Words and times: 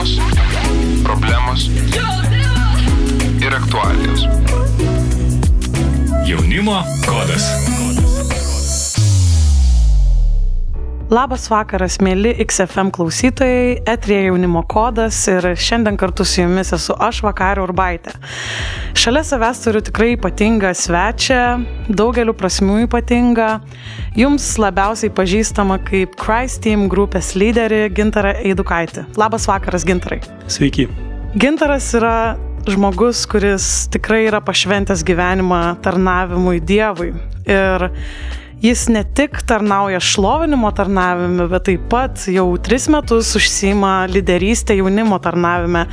Dilemos, 0.00 0.18
problemos 1.02 1.70
ir 3.38 3.54
aktualijos. 3.54 4.26
Jaunimo 6.26 6.82
kodas. 7.06 7.99
Labas 11.10 11.48
vakaras, 11.50 11.96
mėly 11.98 12.30
XFM 12.44 12.92
klausytojai, 12.94 13.80
etrija 13.90 14.28
jaunimo 14.28 14.60
kodas 14.70 15.16
ir 15.26 15.48
šiandien 15.58 15.96
kartu 15.98 16.22
su 16.22 16.44
jumis 16.44 16.68
esu 16.76 16.94
aš 17.02 17.18
Vakarė 17.26 17.64
Urbaitė. 17.64 18.12
Šalia 18.94 19.24
savęs 19.26 19.58
turiu 19.64 19.82
tikrai 19.82 20.12
ypatingą 20.14 20.70
svečią, 20.78 21.40
daugeliu 21.98 22.30
prasmių 22.38 22.84
ypatingą, 22.84 23.48
jums 24.22 24.46
labiausiai 24.62 25.10
pažįstama 25.16 25.80
kaip 25.88 26.14
Christ 26.20 26.62
Team 26.62 26.86
grupės 26.92 27.32
lyderį 27.34 27.88
Gintarą 27.96 28.36
Eidukaitį. 28.44 29.08
Labas 29.18 29.48
vakaras, 29.50 29.82
Gintarai. 29.88 30.20
Sveiki. 30.46 30.86
Gintaras 31.34 31.90
yra 31.98 32.36
žmogus, 32.70 33.24
kuris 33.26 33.88
tikrai 33.90 34.28
yra 34.28 34.38
pašventęs 34.46 35.02
gyvenimą 35.10 35.80
tarnavimui 35.82 36.62
Dievui. 36.62 37.16
Ir 37.50 37.90
Jis 38.60 38.88
ne 38.92 39.00
tik 39.16 39.38
tarnauja 39.48 40.00
šlovinimo 40.04 40.68
tarnavime, 40.76 41.46
bet 41.48 41.62
taip 41.64 41.86
pat 41.88 42.26
jau 42.28 42.44
tris 42.60 42.90
metus 42.92 43.30
užsima 43.38 44.04
lyderystę 44.12 44.74
jaunimo 44.76 45.16
tarnavime. 45.24 45.86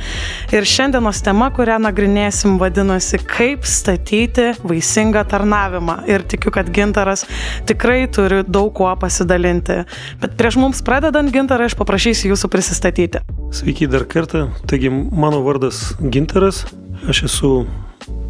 Ir 0.52 0.68
šiandienos 0.68 1.22
tema, 1.24 1.48
kurią 1.56 1.78
nagrinėsim, 1.86 2.58
vadinasi 2.60 3.22
Kaip 3.24 3.64
statyti 3.64 4.50
vaisingą 4.68 5.24
tarnavimą. 5.32 6.02
Ir 6.12 6.26
tikiu, 6.28 6.52
kad 6.52 6.68
Gintaras 6.68 7.24
tikrai 7.70 8.02
turi 8.12 8.42
daug 8.44 8.68
kuo 8.76 8.92
pasidalinti. 9.00 9.80
Bet 10.20 10.36
prieš 10.36 10.60
mums 10.60 10.84
pradedant 10.84 11.32
Gintarą, 11.32 11.70
aš 11.72 11.78
paprašysiu 11.80 12.34
jūsų 12.34 12.52
prisistatyti. 12.52 13.24
Sveiki 13.48 13.88
dar 13.88 14.04
kartą. 14.04 14.50
Taigi 14.68 14.92
mano 14.92 15.40
vardas 15.46 15.94
Gintaras. 16.04 16.66
Aš 17.08 17.24
esu 17.30 17.54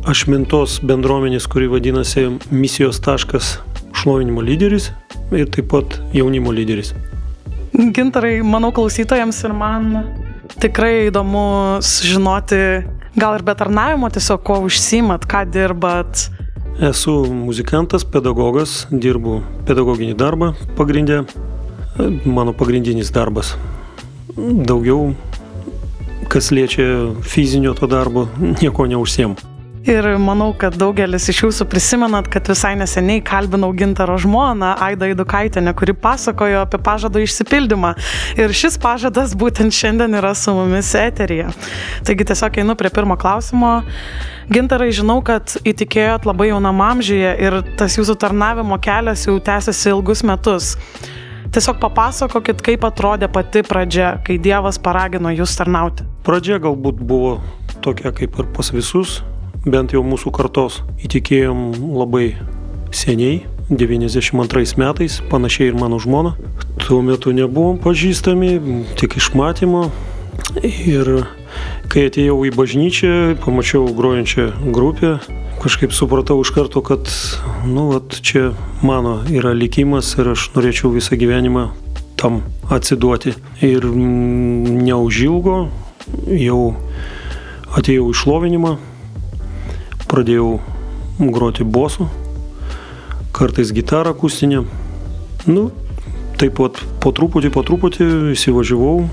ašmintos 0.06 0.78
bendruomenės, 0.86 1.50
kuri 1.50 1.66
vadinasi 1.74 2.28
misijos 2.54 3.02
taškas 3.02 3.56
šlovinimo 3.98 4.42
lyderis 4.44 4.90
ir 5.34 5.50
taip 5.52 5.70
pat 5.72 5.98
jaunimo 6.14 6.52
lyderis. 6.54 6.94
Gintarai, 7.74 8.38
manau 8.42 8.70
klausytojams 8.74 9.42
ir 9.44 9.54
man 9.54 9.90
tikrai 10.58 11.08
įdomu 11.10 11.44
sužinoti, 11.84 12.62
gal 13.18 13.36
ir 13.36 13.44
be 13.46 13.54
tarnavimo 13.58 14.08
tiesiog, 14.12 14.42
ko 14.46 14.60
užsimat, 14.66 15.26
ką 15.28 15.44
dirbat. 15.52 16.28
Esu 16.88 17.12
muzikantas, 17.34 18.06
pedagogas, 18.06 18.84
dirbu 18.90 19.40
pedagoginį 19.66 20.14
darbą 20.18 20.52
pagrindę, 20.78 21.24
mano 22.24 22.54
pagrindinis 22.56 23.10
darbas. 23.14 23.56
Daugiau, 24.38 25.12
kas 26.30 26.52
liečia 26.54 27.10
fizinio 27.26 27.74
to 27.74 27.90
darbo, 27.90 28.28
nieko 28.62 28.86
neužsiemu. 28.86 29.57
Ir 29.88 30.04
manau, 30.20 30.50
kad 30.52 30.74
daugelis 30.76 31.30
iš 31.32 31.38
jūsų 31.46 31.64
prisimenat, 31.72 32.26
kad 32.28 32.44
visai 32.50 32.74
neseniai 32.76 33.22
kalbinau 33.24 33.70
Gintaro 33.72 34.18
žmoną 34.20 34.74
Aidą 34.84 35.06
Idukaitinę, 35.08 35.72
kuri 35.72 35.94
pasakojo 35.96 36.58
apie 36.60 36.76
pažado 36.84 37.22
išsipildymą. 37.24 37.94
Ir 38.36 38.52
šis 38.52 38.76
pažadas 38.82 39.32
būtent 39.32 39.72
šiandien 39.72 40.18
yra 40.18 40.34
su 40.36 40.52
mumis 40.52 40.90
eterija. 40.92 41.54
Taigi 42.04 42.26
tiesiog 42.28 42.58
einu 42.60 42.76
prie 42.76 42.90
pirmo 42.92 43.16
klausimo. 43.16 43.70
Gintarai, 44.52 44.90
žinau, 44.92 45.22
kad 45.24 45.56
įtikėjot 45.64 46.28
labai 46.28 46.50
jaunam 46.50 46.84
amžiuje 46.84 47.32
ir 47.46 47.58
tas 47.80 47.96
jūsų 47.96 48.18
tarnavimo 48.20 48.76
kelias 48.84 49.24
jau 49.24 49.38
tęsiasi 49.40 49.88
ilgus 49.94 50.20
metus. 50.20 50.74
Tiesiog 51.48 51.80
papasakokit, 51.80 52.60
kaip 52.60 52.84
atrodė 52.84 53.32
pati 53.32 53.64
pradžia, 53.64 54.18
kai 54.20 54.36
Dievas 54.36 54.76
paragino 54.76 55.32
jūs 55.32 55.56
tarnauti. 55.56 56.04
Pradžia 56.28 56.60
galbūt 56.60 57.00
buvo 57.00 57.38
tokia 57.80 58.12
kaip 58.12 58.36
ir 58.36 58.52
pas 58.52 58.68
visus, 58.76 59.22
bent 59.72 59.94
jau 59.94 60.02
mūsų 60.06 60.32
kartos 60.34 60.82
įtikėjom 61.04 61.70
labai 61.98 62.32
seniai, 62.94 63.42
92 63.68 64.78
metais, 64.80 65.18
panašiai 65.28 65.68
ir 65.72 65.74
mano 65.76 65.98
žmona. 66.00 66.34
Tuo 66.80 67.02
metu 67.04 67.34
nebuvom 67.36 67.76
pažįstami, 67.82 68.56
tik 68.96 69.18
iš 69.20 69.34
matymo. 69.36 69.90
Ir 70.64 71.26
kai 71.92 72.06
atėjau 72.08 72.38
į 72.48 72.52
bažnyčią, 72.56 73.12
pamačiau 73.44 73.90
grojančią 73.96 74.72
grupę, 74.72 75.18
kažkaip 75.60 75.92
supratau 75.92 76.38
iš 76.40 76.52
karto, 76.56 76.80
kad, 76.84 77.10
nu, 77.66 77.90
vat, 77.92 78.16
čia 78.24 78.52
mano 78.80 79.18
yra 79.28 79.52
likimas 79.56 80.14
ir 80.16 80.32
aš 80.32 80.48
norėčiau 80.56 80.94
visą 80.94 81.18
gyvenimą 81.20 81.68
tam 82.20 82.42
atsiduoti. 82.72 83.34
Ir 83.64 83.84
neužilgo 83.84 85.66
jau 86.32 86.62
atėjau 87.76 88.08
į 88.08 88.16
šlovinimą, 88.16 88.78
pradėjau 90.08 90.58
groti 91.18 91.64
bosų, 91.64 92.08
kartais 93.36 93.72
gitarą 93.74 94.14
akustinę. 94.14 94.64
Nu, 95.46 95.68
taip 96.38 96.58
pat 96.58 96.80
po 97.02 97.12
truputį, 97.14 97.50
po 97.54 97.64
truputį 97.66 98.06
įsivažiavau, 98.34 99.08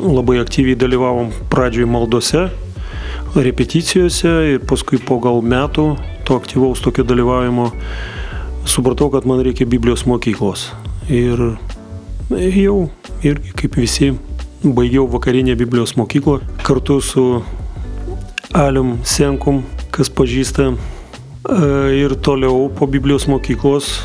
labai 0.00 0.38
aktyviai 0.42 0.78
dalyvavom 0.78 1.32
pradžioj 1.52 1.88
maldose, 1.90 2.48
repeticijose 3.34 4.32
ir 4.54 4.64
paskui 4.66 4.98
po 5.02 5.20
gal 5.22 5.42
metų 5.42 5.92
to 6.26 6.38
aktyvaus 6.38 6.82
tokio 6.82 7.04
dalyvavimo 7.06 7.70
supratau, 8.66 9.10
kad 9.10 9.26
man 9.26 9.42
reikia 9.46 9.66
Biblijos 9.66 10.06
mokyklos. 10.06 10.70
Ir 11.10 11.54
jau 12.30 12.90
irgi 13.26 13.54
kaip 13.58 13.78
visi 13.78 14.12
baigiau 14.62 15.08
vakarinę 15.10 15.56
Biblijos 15.58 15.96
mokyklą 15.98 16.40
kartu 16.62 17.00
su 17.00 17.42
Alium 18.54 18.98
Senkum 19.04 19.62
kas 20.00 20.08
pažįsta. 20.08 20.72
Ir 21.92 22.16
toliau 22.24 22.70
po 22.72 22.88
Biblijos 22.88 23.26
mokyklos 23.28 23.98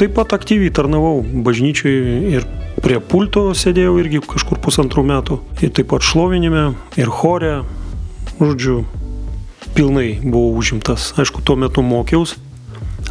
taip 0.00 0.14
pat 0.16 0.32
aktyviai 0.32 0.72
tarnavau 0.72 1.20
bažnyčiai 1.20 2.32
ir 2.32 2.46
prie 2.80 2.96
pulto 3.04 3.50
sėdėjau 3.56 3.98
irgi 4.00 4.22
kažkur 4.24 4.60
pusantrų 4.64 5.04
metų. 5.08 5.40
Ir 5.64 5.72
taip 5.76 5.90
pat 5.92 6.04
šlovinime 6.04 6.70
ir 7.00 7.12
chore. 7.12 7.58
Žodžiu, 8.40 8.78
pilnai 9.76 10.14
buvau 10.22 10.54
užimtas. 10.56 11.10
Aišku, 11.20 11.44
tuo 11.44 11.58
metu 11.60 11.84
mokiausi, 11.84 12.40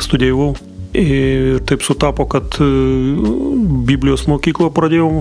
studijavau. 0.02 0.56
Ir 0.98 1.62
taip 1.70 1.86
sutapo, 1.86 2.26
kad 2.30 2.58
Biblijos 2.58 4.26
mokyklą 4.30 4.72
pradėjau 4.74 5.12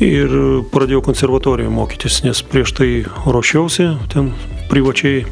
ir 0.00 0.32
pradėjau 0.72 1.04
konservatorijoje 1.10 1.76
mokytis, 1.76 2.22
nes 2.24 2.40
prieš 2.40 2.72
tai 2.80 2.88
ruošiausi 3.28 3.92
ten 4.12 4.32
privačiai 4.70 5.26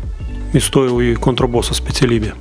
įstojau 0.59 1.01
į 1.05 1.17
kontraboso 1.23 1.77
specialybę. 1.77 2.35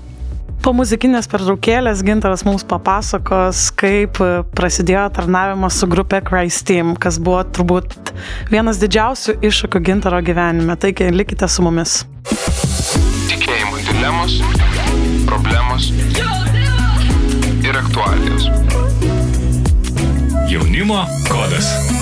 Po 0.65 0.73
muzikinės 0.75 1.29
pertraukėlės 1.31 2.01
Gintaras 2.03 2.41
mums 2.43 2.65
papasakos, 2.67 3.67
kaip 3.77 4.17
prasidėjo 4.57 5.05
tarnavimas 5.15 5.77
su 5.79 5.87
grupė 5.87 6.19
Christ 6.27 6.65
Team, 6.67 6.95
kas 6.99 7.21
buvo 7.23 7.43
turbūt 7.55 8.11
vienas 8.51 8.81
didžiausių 8.81 9.37
iššūkių 9.47 9.83
Gintaro 9.91 10.19
gyvenime. 10.25 10.75
Taigi 10.81 11.07
likite 11.13 11.47
su 11.47 11.63
mumis. 11.63 12.01
Tikėjimo 13.29 13.79
dilemos, 13.85 14.41
problemos 15.29 15.91
ir 17.63 17.79
aktualijos. 17.85 18.49
Jaunimo 20.51 21.05
kodas. 21.29 21.96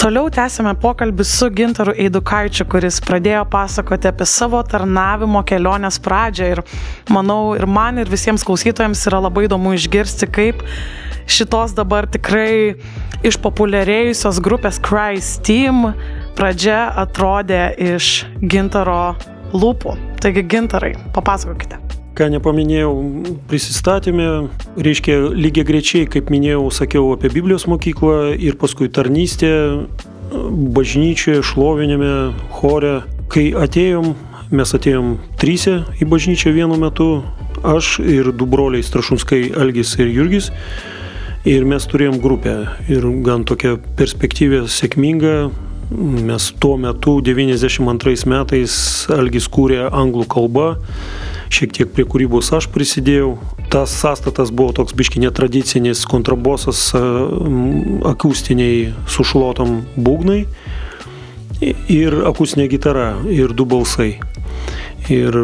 Toliau 0.00 0.30
tęsime 0.32 0.70
pokalbį 0.80 1.24
su 1.28 1.50
Gintaru 1.52 1.92
Eidukaičiu, 1.92 2.64
kuris 2.72 3.02
pradėjo 3.04 3.42
pasakoti 3.52 4.08
apie 4.08 4.24
savo 4.24 4.62
tarnavimo 4.64 5.42
kelionės 5.44 5.98
pradžią. 6.00 6.46
Ir 6.54 6.62
manau, 7.12 7.52
ir 7.58 7.66
man, 7.68 8.00
ir 8.00 8.08
visiems 8.08 8.46
klausytojams 8.48 9.04
yra 9.10 9.20
labai 9.26 9.44
įdomu 9.44 9.74
išgirsti, 9.76 10.30
kaip 10.32 10.64
šitos 11.28 11.76
dabar 11.76 12.08
tikrai 12.08 12.80
išpopuliarėjusios 13.28 14.40
grupės 14.40 14.80
Christ 14.80 15.44
Team 15.44 15.90
pradžia 16.40 16.86
atrodė 17.04 17.66
iš 17.92 18.24
Gintaro 18.40 19.18
lūpų. 19.52 19.98
Taigi, 20.24 20.48
Gintarai, 20.48 20.94
papasakokite 21.12 21.89
ką 22.20 22.28
nepaminėjau 22.34 22.90
prisistatymė, 23.48 24.28
reiškia 24.76 25.14
lygiai 25.32 25.64
grečiai, 25.64 26.08
kaip 26.10 26.28
minėjau, 26.32 26.66
sakiau 26.74 27.14
apie 27.14 27.30
Biblijos 27.32 27.64
mokyklą 27.70 28.34
ir 28.36 28.58
paskui 28.60 28.90
tarnystė 28.92 29.52
bažnyčioje, 30.76 31.40
šlovinėme, 31.46 32.12
chore. 32.58 33.00
Kai 33.30 33.50
atėjom, 33.56 34.12
mes 34.52 34.74
atėjom 34.76 35.14
trysia 35.40 35.80
į 36.02 36.10
bažnyčią 36.10 36.52
vienu 36.52 36.76
metu, 36.82 37.08
aš 37.64 37.98
ir 38.04 38.32
du 38.36 38.48
broliai 38.50 38.84
Strašunskai, 38.84 39.54
Elgis 39.56 39.94
ir 40.02 40.12
Jurgis. 40.12 40.50
Ir 41.48 41.64
mes 41.64 41.86
turėjom 41.88 42.20
grupę 42.20 42.54
ir 42.92 43.06
gan 43.24 43.46
tokia 43.48 43.78
perspektyvė 43.96 44.66
sėkminga. 44.68 45.36
Mes 46.28 46.52
tuo 46.60 46.76
metu, 46.78 47.16
92 47.24 48.28
metais, 48.28 48.74
Algis 49.10 49.48
kūrė 49.50 49.86
anglų 49.88 50.28
kalbą 50.30 50.74
šiek 51.50 51.74
tiek 51.74 51.90
prie 51.92 52.06
kūrybos 52.08 52.52
aš 52.56 52.68
prisidėjau. 52.72 53.34
Tas 53.70 53.92
sąstatas 53.94 54.52
buvo 54.54 54.74
toks 54.74 54.94
biški 54.96 55.22
netradicinis 55.22 56.04
kontrabosas, 56.10 56.88
akustiniai 58.10 58.90
sušlotom 59.10 59.82
būgnai 59.98 60.44
ir 61.92 62.16
akustinė 62.30 62.70
gitara 62.72 63.12
ir 63.28 63.54
du 63.54 63.66
balsai. 63.68 64.14
Ir 65.10 65.36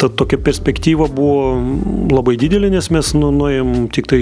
ta 0.00 0.08
tokia 0.08 0.38
perspektyva 0.40 1.10
buvo 1.12 1.60
labai 2.08 2.38
didelė, 2.40 2.70
nes 2.72 2.88
mes 2.88 3.12
nu, 3.18 3.28
nuėjom 3.36 3.72
tik 3.92 4.08
tai 4.08 4.20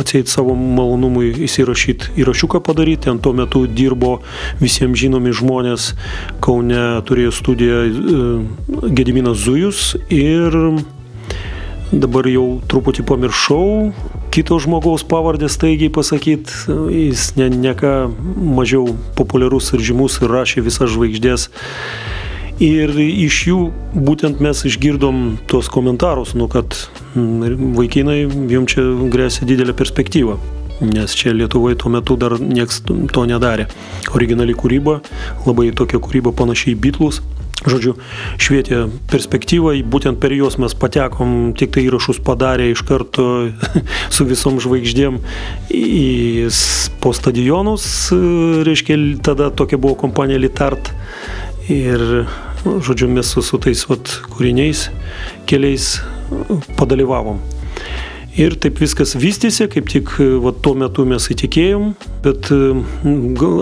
atseit 0.00 0.30
savo 0.32 0.56
malonumui 0.58 1.30
įsirašyti 1.46 2.16
įrašiuką 2.18 2.58
padaryti. 2.66 3.04
Ten 3.06 3.20
tuo 3.22 3.30
metu 3.36 3.62
dirbo 3.70 4.18
visiems 4.58 4.98
žinomi 4.98 5.30
žmonės, 5.36 5.92
Kaune 6.42 6.82
turėjo 7.06 7.30
studiją 7.38 7.80
e, 7.86 8.24
Gediminas 8.90 9.38
Zujus 9.44 9.94
ir 10.10 10.58
dabar 11.92 12.26
jau 12.30 12.58
truputį 12.70 13.06
pamiršau. 13.06 13.66
Kito 14.34 14.58
žmogaus 14.62 15.06
pavardę 15.06 15.48
staigiai 15.50 15.90
pasakyti, 15.94 16.74
jis 16.94 17.30
ne, 17.38 17.46
ne 17.50 17.74
ką 17.78 17.94
mažiau 18.58 18.90
populiarus 19.18 19.70
ir 19.74 19.86
žymus 19.90 20.18
ir 20.18 20.34
rašė 20.34 20.66
visas 20.66 20.90
žvaigždės 20.90 21.50
Ir 22.60 22.90
iš 22.92 23.36
jų 23.48 23.58
būtent 23.96 24.42
mes 24.44 24.58
išgirdom 24.68 25.38
tuos 25.48 25.70
komentarus, 25.72 26.34
nu, 26.36 26.44
kad 26.52 26.76
mm, 27.16 27.70
vaikinai, 27.78 28.18
jums 28.52 28.74
čia 28.74 28.82
grėsia 29.08 29.46
didelė 29.48 29.72
perspektyva, 29.78 30.34
nes 30.84 31.14
čia 31.16 31.32
Lietuvoje 31.32 31.78
tuo 31.80 31.88
metu 31.94 32.18
dar 32.20 32.36
nieks 32.36 32.82
to 32.84 33.24
nedarė. 33.24 33.64
Originali 34.12 34.52
kūryba, 34.52 34.98
labai 35.46 35.70
tokia 35.72 36.02
kūryba 36.04 36.34
panašiai 36.36 36.74
į 36.74 36.80
Beatles. 36.84 37.22
Žodžiu, 37.60 37.94
švietė 38.40 38.82
perspektyvą, 39.08 39.74
būtent 39.92 40.20
per 40.20 40.32
juos 40.32 40.58
mes 40.60 40.72
patekom, 40.76 41.54
tik 41.56 41.74
tai 41.74 41.86
įrašus 41.88 42.20
padarė 42.24 42.70
iš 42.72 42.84
karto 42.88 43.26
su 44.16 44.28
visom 44.28 44.60
žvaigždėm 44.60 45.16
į, 45.72 46.48
po 47.00 47.12
stadionus, 47.16 47.88
reiškia, 48.68 49.00
tada 49.24 49.48
tokia 49.48 49.80
buvo 49.80 49.96
kompanija 50.04 50.40
Litart. 50.40 50.92
Ir 51.70 52.24
žodžiu, 52.64 53.08
mes 53.08 53.26
su, 53.26 53.42
su 53.42 53.58
tais 53.62 53.86
vat, 53.88 54.12
kūriniais 54.34 54.88
keliais 55.48 55.96
padalyvavom. 56.78 57.40
Ir 58.38 58.54
taip 58.62 58.78
viskas 58.78 59.16
vystėsi, 59.18 59.66
kaip 59.68 59.88
tik 59.90 60.12
vat, 60.44 60.60
tuo 60.62 60.76
metu 60.78 61.02
mes 61.08 61.24
įtikėjom, 61.34 61.88
bet 62.24 62.50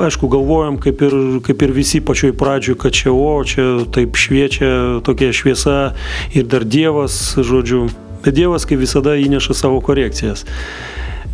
aišku 0.05 0.29
galvojom, 0.31 0.77
kaip 0.85 1.01
ir, 1.07 1.17
kaip 1.47 1.65
ir 1.65 1.73
visi 1.73 2.03
pačioj 2.05 2.35
pradžioj, 2.39 2.77
kad 2.83 2.95
čia 2.99 3.15
o, 3.15 3.31
čia 3.49 3.67
taip 3.95 4.21
šviečia 4.21 5.01
tokia 5.07 5.33
šviesa 5.33 5.79
ir 6.37 6.47
dar 6.53 6.69
Dievas, 6.69 7.17
žodžiu, 7.41 7.87
bet 8.27 8.37
Dievas 8.37 8.69
kaip 8.69 8.85
visada 8.85 9.17
įneša 9.17 9.57
savo 9.57 9.81
korekcijas. 9.81 10.45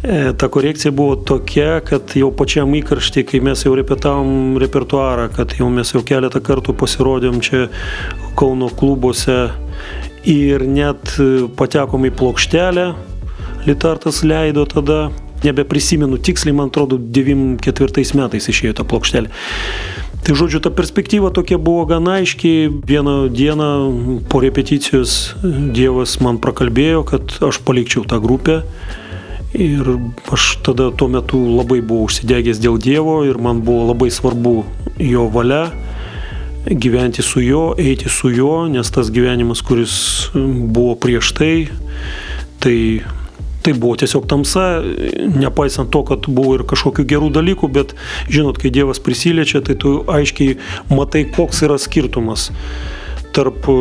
E, 0.04 0.32
ta 0.36 0.48
korekcija 0.48 0.92
buvo 0.92 1.16
tokia, 1.16 1.78
kad 1.80 2.12
jau 2.18 2.28
pačiam 2.36 2.74
įkarštį, 2.76 3.22
kai 3.24 3.38
mes 3.40 3.62
jau 3.64 3.72
repetavom 3.72 4.58
repertuarą, 4.60 5.30
kad 5.32 5.54
jau 5.56 5.70
mes 5.72 5.94
jau 5.94 6.02
keletą 6.04 6.42
kartų 6.44 6.74
pasirodėm 6.76 7.40
čia 7.40 7.68
Kauno 8.36 8.68
klubuose 8.68 9.38
ir 10.28 10.64
net 10.68 11.14
patekom 11.56 12.04
į 12.04 12.10
plokštelę, 12.18 12.88
Litartas 13.64 14.20
leido 14.28 14.66
tada, 14.68 15.06
nebeprisimenu 15.44 16.18
tiksliai, 16.20 16.52
man 16.58 16.68
atrodo, 16.68 16.98
94 17.00 18.04
metais 18.18 18.48
išėjo 18.52 18.74
ta 18.76 18.84
plokštelė. 18.84 19.30
Tai 20.24 20.36
žodžiu, 20.36 20.60
ta 20.64 20.72
perspektyva 20.72 21.30
tokia 21.32 21.56
buvo 21.60 21.86
gana 21.88 22.18
aiški. 22.18 22.52
Vieną 22.88 23.16
dieną 23.32 23.70
po 24.28 24.42
repeticijos 24.44 25.32
Dievas 25.44 26.18
man 26.20 26.42
prakalbėjo, 26.44 27.06
kad 27.08 27.38
aš 27.48 27.62
palikčiau 27.64 28.04
tą 28.08 28.20
grupę 28.24 28.60
Ir 29.54 29.86
aš 30.34 30.56
tada 30.66 30.88
tuo 30.90 31.06
metu 31.06 31.38
labai 31.38 31.78
buvau 31.78 32.08
užsidegęs 32.08 32.58
dėl 32.58 32.74
Dievo 32.82 33.20
ir 33.22 33.38
man 33.38 33.60
buvo 33.62 33.84
labai 33.92 34.08
svarbu 34.10 34.54
jo 34.98 35.28
valia, 35.30 35.68
gyventi 36.66 37.22
su 37.22 37.38
juo, 37.44 37.68
eiti 37.78 38.10
su 38.10 38.32
juo, 38.34 38.64
nes 38.66 38.90
tas 38.90 39.12
gyvenimas, 39.14 39.62
kuris 39.62 39.94
buvo 40.34 40.96
prieš 40.98 41.30
tai, 41.38 41.52
tai, 42.58 42.78
tai 43.62 43.76
buvo 43.78 43.94
tiesiog 44.02 44.26
tamsa, 44.26 44.82
nepaisant 45.38 45.92
to, 45.94 46.02
kad 46.08 46.26
buvo 46.26 46.56
ir 46.58 46.66
kažkokių 46.74 47.06
gerų 47.14 47.30
dalykų, 47.38 47.70
bet 47.78 47.94
žinot, 48.26 48.58
kai 48.58 48.74
Dievas 48.74 48.98
prisiliečia, 48.98 49.62
tai 49.62 49.78
tu 49.78 50.00
aiškiai 50.10 50.58
matai, 50.90 51.28
koks 51.30 51.62
yra 51.68 51.78
skirtumas 51.78 52.50
tarp 53.34 53.66
e, 53.68 53.74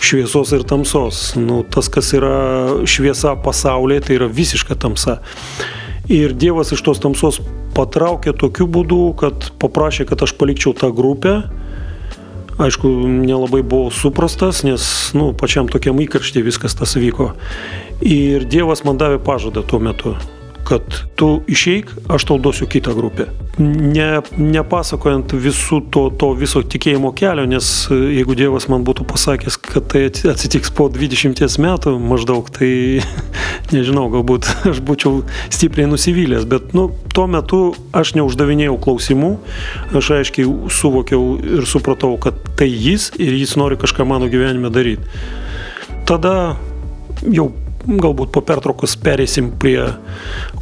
šviesos 0.00 0.54
ir 0.56 0.64
tamsos. 0.68 1.34
Nu, 1.36 1.60
tas, 1.62 1.90
kas 1.92 2.12
yra 2.16 2.80
šviesa 2.88 3.36
pasaulyje, 3.44 4.06
tai 4.08 4.18
yra 4.18 4.30
visiška 4.32 4.78
tamsa. 4.80 5.20
Ir 6.10 6.34
Dievas 6.34 6.72
iš 6.74 6.82
tos 6.86 7.02
tamsos 7.02 7.38
patraukė 7.76 8.34
tokiu 8.34 8.66
būdu, 8.66 9.02
kad 9.20 9.52
paprašė, 9.62 10.08
kad 10.10 10.24
aš 10.26 10.34
palikčiau 10.40 10.74
tą 10.74 10.90
grupę. 10.94 11.42
Aišku, 12.60 12.88
nelabai 13.24 13.62
buvau 13.64 13.92
suprastas, 13.94 14.64
nes 14.66 14.82
nu, 15.16 15.30
pačiam 15.32 15.70
tokiam 15.70 16.00
įkarštį 16.02 16.44
viskas 16.44 16.76
tas 16.76 16.96
vyko. 16.98 17.30
Ir 18.04 18.44
Dievas 18.48 18.84
man 18.84 19.00
davė 19.00 19.22
pažadą 19.22 19.64
tuo 19.64 19.80
metu 19.80 20.16
kad 20.70 20.82
tu 21.18 21.40
išeik, 21.50 21.90
aš 22.08 22.24
tau 22.28 22.38
duosiu 22.38 22.68
kitą 22.70 22.94
grupę. 22.94 23.26
Ne, 23.58 24.20
nepasakojant 24.38 25.32
visų 25.34 25.80
to, 25.90 26.04
to 26.14 26.28
viso 26.38 26.62
tikėjimo 26.62 27.10
kelio, 27.18 27.42
nes 27.50 27.66
e, 27.90 27.98
jeigu 28.20 28.36
Dievas 28.38 28.68
man 28.70 28.84
būtų 28.86 29.04
pasakęs, 29.10 29.58
kad 29.64 29.88
tai 29.90 30.04
atsitiks 30.30 30.70
po 30.70 30.86
20 30.92 31.42
metų 31.64 31.96
maždaug, 31.98 32.52
tai 32.54 32.70
nežinau, 33.74 34.06
galbūt 34.14 34.46
aš 34.70 34.78
būčiau 34.86 35.24
stipriai 35.50 35.90
nusivylęs, 35.90 36.46
bet 36.50 36.70
nu, 36.78 36.86
tuo 37.10 37.26
metu 37.30 37.60
aš 37.90 38.14
neuždavinėjau 38.20 38.78
klausimų, 38.86 39.32
aš 39.98 40.12
aiškiai 40.20 40.46
suvokiau 40.70 41.34
ir 41.58 41.66
supratau, 41.66 42.14
kad 42.22 42.38
tai 42.60 42.70
jis 42.70 43.10
ir 43.18 43.34
jis 43.34 43.56
nori 43.58 43.80
kažką 43.80 44.06
mano 44.06 44.30
gyvenime 44.30 44.70
daryti. 44.70 45.02
Tada 46.06 46.54
jau 47.26 47.50
galbūt 47.86 48.34
po 48.34 48.44
pertraukos 48.44 48.96
perėsim 49.00 49.52
prie 49.60 49.78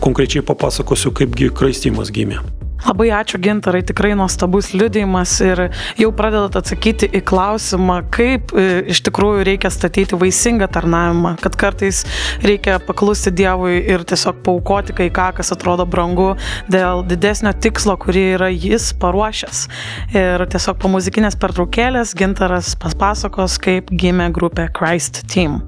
konkrečiai 0.03 0.45
papasakosiu, 0.47 1.15
kaipgi 1.17 1.53
kraistimas 1.55 2.15
gimė. 2.15 2.43
Labai 2.87 3.09
ačiū 3.11 3.41
gintarai, 3.43 3.81
tikrai 3.83 4.13
nuostabus 4.15 4.71
liudijimas 4.71 5.33
ir 5.43 5.65
jau 5.99 6.13
pradedat 6.15 6.61
atsakyti 6.61 7.09
į 7.11 7.25
klausimą, 7.27 7.97
kaip 8.15 8.55
e, 8.55 8.67
iš 8.95 9.01
tikrųjų 9.09 9.43
reikia 9.49 9.71
statyti 9.75 10.19
vaisingą 10.19 10.69
tarnavimą, 10.77 11.35
kad 11.43 11.59
kartais 11.59 12.05
reikia 12.45 12.79
paklusti 12.87 13.33
Dievui 13.35 13.81
ir 13.83 14.07
tiesiog 14.07 14.39
paukoti 14.47 14.95
kai 14.95 15.09
ką, 15.15 15.33
kas 15.41 15.51
atrodo 15.57 15.89
brangu 15.91 16.31
dėl 16.71 17.03
didesnio 17.09 17.53
tikslo, 17.59 17.99
kurį 17.99 18.25
yra 18.37 18.53
jis 18.55 18.93
paruošęs. 19.03 19.67
Ir 20.15 20.47
tiesiog 20.47 20.79
po 20.79 20.95
muzikinės 20.95 21.39
pertraukėlės 21.43 22.15
gintaras 22.19 22.77
papasakos, 22.79 23.59
kaip 23.59 23.91
gimė 23.91 24.31
grupė 24.39 24.71
Christ 24.79 25.25
Team 25.27 25.65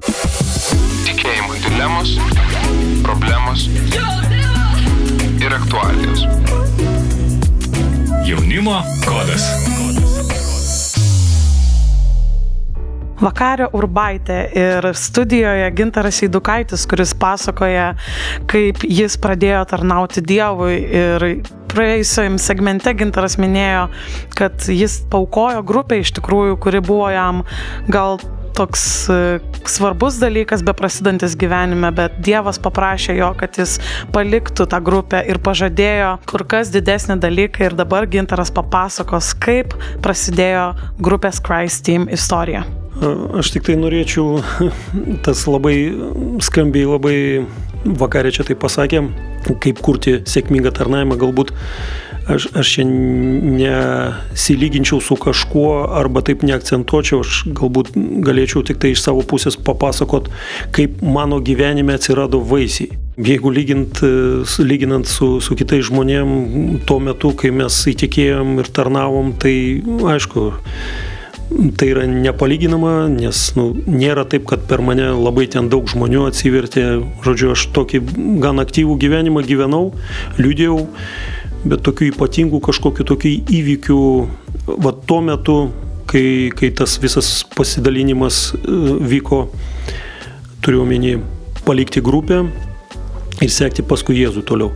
dilemos, 1.71 2.19
problemos 3.03 3.69
ir 5.39 5.53
aktualijos. 5.53 6.27
Jaunimo 8.25 8.81
kodas. 9.05 9.45
Vakario 13.21 13.69
Urbaitė 13.77 14.39
ir 14.57 14.87
studijoje 14.97 15.69
Gintaras 15.77 16.19
Eidukaitis, 16.25 16.87
kuris 16.89 17.13
pasakoja, 17.21 17.91
kaip 18.49 18.81
jis 18.83 19.15
pradėjo 19.21 19.61
tarnauti 19.69 20.23
Dievui 20.25 20.79
ir 20.81 21.27
praėjusiam 21.71 22.39
segmente 22.41 22.91
Gintaras 22.97 23.37
minėjo, 23.39 23.87
kad 24.35 24.67
jis 24.67 25.03
paukojo 25.13 25.63
grupę 25.63 26.01
iš 26.01 26.15
tikrųjų, 26.17 26.59
kuri 26.65 26.83
buvo 26.83 27.11
jam 27.13 27.45
gal 27.93 28.17
toks 28.61 29.09
e, 29.09 29.39
svarbus 29.65 30.19
dalykas, 30.21 30.61
beprasidantis 30.65 31.33
gyvenime, 31.39 31.89
bet 31.97 32.19
Dievas 32.21 32.59
paprašė 32.61 33.17
jo, 33.17 33.31
kad 33.39 33.57
jis 33.57 33.79
paliktų 34.13 34.67
tą 34.69 34.81
grupę 34.85 35.23
ir 35.31 35.41
pažadėjo 35.41 36.13
kur 36.29 36.45
kas 36.49 36.69
didesnį 36.73 37.17
dalyką 37.23 37.65
ir 37.69 37.77
dabar 37.79 38.05
Gintaras 38.11 38.53
papasakos, 38.53 39.33
kaip 39.41 39.73
prasidėjo 40.05 40.71
grupės 41.01 41.41
Christ 41.41 41.85
Team 41.87 42.07
istorija. 42.11 42.63
Aš 43.39 43.53
tik 43.55 43.65
tai 43.65 43.77
norėčiau, 43.79 44.43
tas 45.25 45.45
labai 45.49 45.75
skambiai, 46.43 46.85
labai 46.85 47.17
vakarė 47.97 48.33
čia 48.35 48.45
tai 48.45 48.57
pasakė, 48.61 49.01
kaip 49.63 49.81
kurti 49.81 50.19
sėkmingą 50.29 50.73
tarnavimą, 50.77 51.17
galbūt 51.23 51.55
aš, 52.27 52.47
aš 52.55 52.73
čia 52.75 52.85
nesilyginčiau 52.85 55.01
su 55.01 55.15
kažkuo 55.15 55.87
arba 55.97 56.21
taip 56.25 56.43
neakcentuočiau, 56.47 57.21
aš 57.25 57.43
galbūt 57.57 57.87
galėčiau 58.25 58.63
tik 58.67 58.77
tai 58.81 58.89
iš 58.95 59.03
savo 59.05 59.21
pusės 59.27 59.55
papasakot, 59.57 60.29
kaip 60.75 60.91
mano 61.01 61.41
gyvenime 61.43 61.93
atsirado 61.97 62.41
vaisiai. 62.41 62.89
Jeigu 63.21 63.51
lygint, 63.53 64.01
lyginant 64.63 65.07
su, 65.07 65.39
su 65.43 65.55
kitais 65.59 65.85
žmonėm, 65.89 66.27
tuo 66.87 66.99
metu, 67.03 67.29
kai 67.37 67.51
mes 67.53 67.87
įtikėjom 67.91 68.47
ir 68.63 68.67
tarnavom, 68.73 69.33
tai 69.37 69.55
aišku, 70.15 70.41
tai 71.77 71.89
yra 71.91 72.05
nepalyginama, 72.07 73.09
nes 73.11 73.43
nu, 73.57 73.71
nėra 73.85 74.23
taip, 74.29 74.45
kad 74.49 74.63
per 74.69 74.83
mane 74.85 75.11
labai 75.17 75.47
ten 75.51 75.69
daug 75.71 75.89
žmonių 75.91 76.25
atsivertė. 76.29 76.85
Žodžiu, 77.25 77.51
aš 77.55 77.67
tokį 77.75 78.01
gan 78.43 78.63
aktyvų 78.63 78.97
gyvenimą 79.03 79.43
gyvenau, 79.47 79.91
liūdėjau, 80.39 80.79
bet 81.65 81.83
tokių 81.85 82.11
ypatingų 82.11 82.61
kažkokių 82.65 83.05
tokių 83.11 83.31
įvykių, 83.59 84.01
va 84.81 84.93
tuo 85.07 85.21
metu, 85.25 85.57
kai, 86.09 86.51
kai 86.57 86.71
tas 86.75 86.97
visas 87.01 87.41
pasidalinimas 87.55 88.51
e, 88.55 88.77
vyko, 89.13 89.45
turiu 90.61 90.83
omeny 90.85 91.17
palikti 91.65 92.01
grupę 92.03 92.43
ir 93.41 93.51
sekti 93.53 93.85
paskui 93.85 94.19
Jėzų 94.19 94.45
toliau. 94.47 94.71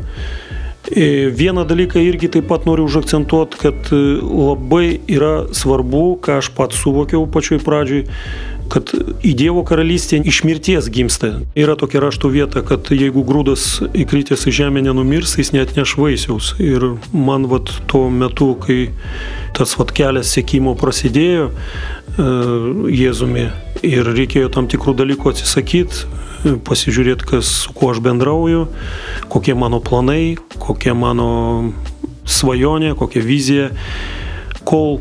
E, 0.86 1.32
vieną 1.34 1.66
dalyką 1.66 2.02
irgi 2.06 2.30
taip 2.30 2.48
pat 2.52 2.68
noriu 2.70 2.86
užakcentuoti, 2.86 3.58
kad 3.58 3.92
e, 3.94 4.02
labai 4.22 5.00
yra 5.10 5.48
svarbu, 5.54 6.20
ką 6.22 6.40
aš 6.42 6.52
pats 6.54 6.78
suvokiau 6.84 7.26
pačioj 7.26 7.62
pradžioj, 7.66 8.06
kad 8.72 8.92
į 9.26 9.34
Dievo 9.38 9.64
karalystę 9.68 10.20
iš 10.26 10.42
mirties 10.48 10.90
gimsta. 10.94 11.32
Yra 11.58 11.76
tokia 11.80 12.02
rašto 12.04 12.30
vieta, 12.34 12.64
kad 12.66 12.90
jeigu 12.94 13.24
grūdas 13.28 13.84
įkritęs 13.94 14.48
į 14.50 14.56
žemę 14.60 14.84
nenumirs, 14.86 15.38
jis 15.40 15.54
net 15.56 15.76
neš 15.78 15.96
vaisiaus. 16.00 16.54
Ir 16.62 16.96
man 17.14 17.48
vat 17.52 17.72
tuo 17.92 18.10
metu, 18.10 18.54
kai 18.62 18.90
tas 19.56 19.76
vat 19.80 19.94
kelias 19.96 20.34
sėkimo 20.36 20.76
prasidėjo 20.80 21.50
e, 21.52 22.30
Jėzumi 22.96 23.48
ir 23.86 24.12
reikėjo 24.16 24.52
tam 24.54 24.70
tikrų 24.72 24.96
dalykų 25.02 25.34
atsisakyti, 25.34 26.06
pasižiūrėti, 26.66 27.28
kas, 27.30 27.50
su 27.66 27.74
kuo 27.76 27.92
aš 27.94 28.02
bendrauju, 28.06 28.68
kokie 29.34 29.56
mano 29.58 29.82
planai, 29.84 30.36
kokia 30.62 30.94
mano 30.98 31.74
svajonė, 32.26 32.94
kokia 32.98 33.24
vizija. 33.26 33.70
Kol 34.66 35.00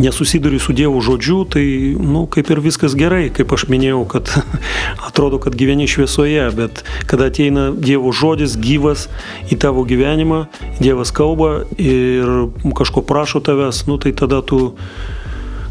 nesusiduriu 0.00 0.60
su 0.60 0.72
Dievo 0.72 1.00
žodžiu, 1.04 1.44
tai, 1.44 1.64
nu, 2.00 2.24
kaip 2.30 2.50
ir 2.50 2.60
viskas 2.64 2.96
gerai, 2.98 3.28
kaip 3.34 3.52
aš 3.52 3.66
minėjau, 3.70 4.02
kad 4.10 4.30
atrodo, 5.08 5.40
kad 5.42 5.56
gyveni 5.58 5.88
šviesoje, 5.90 6.48
bet 6.56 6.84
kada 7.10 7.28
ateina 7.30 7.70
Dievo 7.76 8.12
žodis 8.16 8.56
gyvas 8.60 9.08
į 9.52 9.60
tavo 9.60 9.84
gyvenimą, 9.88 10.44
Dievas 10.80 11.12
kalba 11.14 11.66
ir 11.76 12.48
kažko 12.76 13.04
prašo 13.06 13.42
tavęs, 13.44 13.84
nu, 13.90 13.98
tai 14.00 14.14
tada 14.16 14.40
tu, 14.42 14.72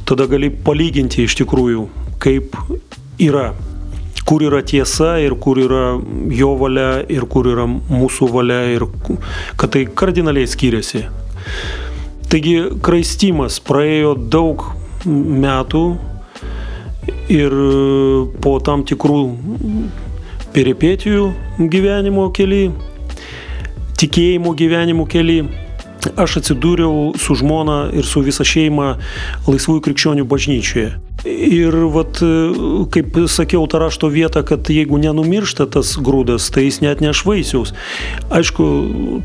tada 0.09 0.29
gali 0.29 0.51
palyginti 0.53 1.25
iš 1.25 1.39
tikrųjų, 1.41 1.87
kaip 2.21 2.55
yra 3.19 3.51
kur 4.29 4.43
yra 4.45 4.61
tiesa 4.61 5.15
ir 5.23 5.33
kur 5.41 5.57
yra 5.57 5.97
jo 6.35 6.53
valia 6.59 6.99
ir 7.09 7.25
kur 7.25 7.47
yra 7.49 7.65
mūsų 7.65 8.29
valia 8.29 8.59
ir 8.75 8.85
kad 9.57 9.73
tai 9.73 9.87
kardinaliai 9.89 10.49
skiriasi. 10.49 11.07
Taigi 12.29 12.59
kraistimas 12.85 13.55
praėjo 13.65 14.11
daug 14.13 14.61
metų 15.05 15.79
ir 17.33 17.55
po 18.43 18.51
tam 18.61 18.83
tikrų 18.85 19.21
peripetijų 20.53 21.23
gyvenimo 21.73 22.27
keli, 22.37 22.67
tikėjimo 23.97 24.53
gyvenimo 24.61 25.07
keli, 25.09 25.39
aš 26.15 26.39
atsidūriau 26.41 27.13
su 27.19 27.35
žmona 27.39 27.89
ir 27.95 28.07
su 28.07 28.23
visa 28.25 28.45
šeima 28.47 28.95
laisvųjų 29.47 29.83
krikščionių 29.87 30.25
bažnyčioje. 30.29 30.95
Ir 31.27 31.75
vat, 31.91 32.21
kaip 32.95 33.17
sakiau, 33.27 33.65
tą 33.67 33.81
rašto 33.81 34.07
vietą, 34.07 34.39
kad 34.47 34.69
jeigu 34.71 34.95
nenumiršta 35.01 35.67
tas 35.67 35.97
grūdas, 35.99 36.47
tai 36.55 36.63
jis 36.69 36.79
net 36.79 37.03
neš 37.03 37.25
vaisiaus. 37.27 37.73
Aišku, 38.31 38.67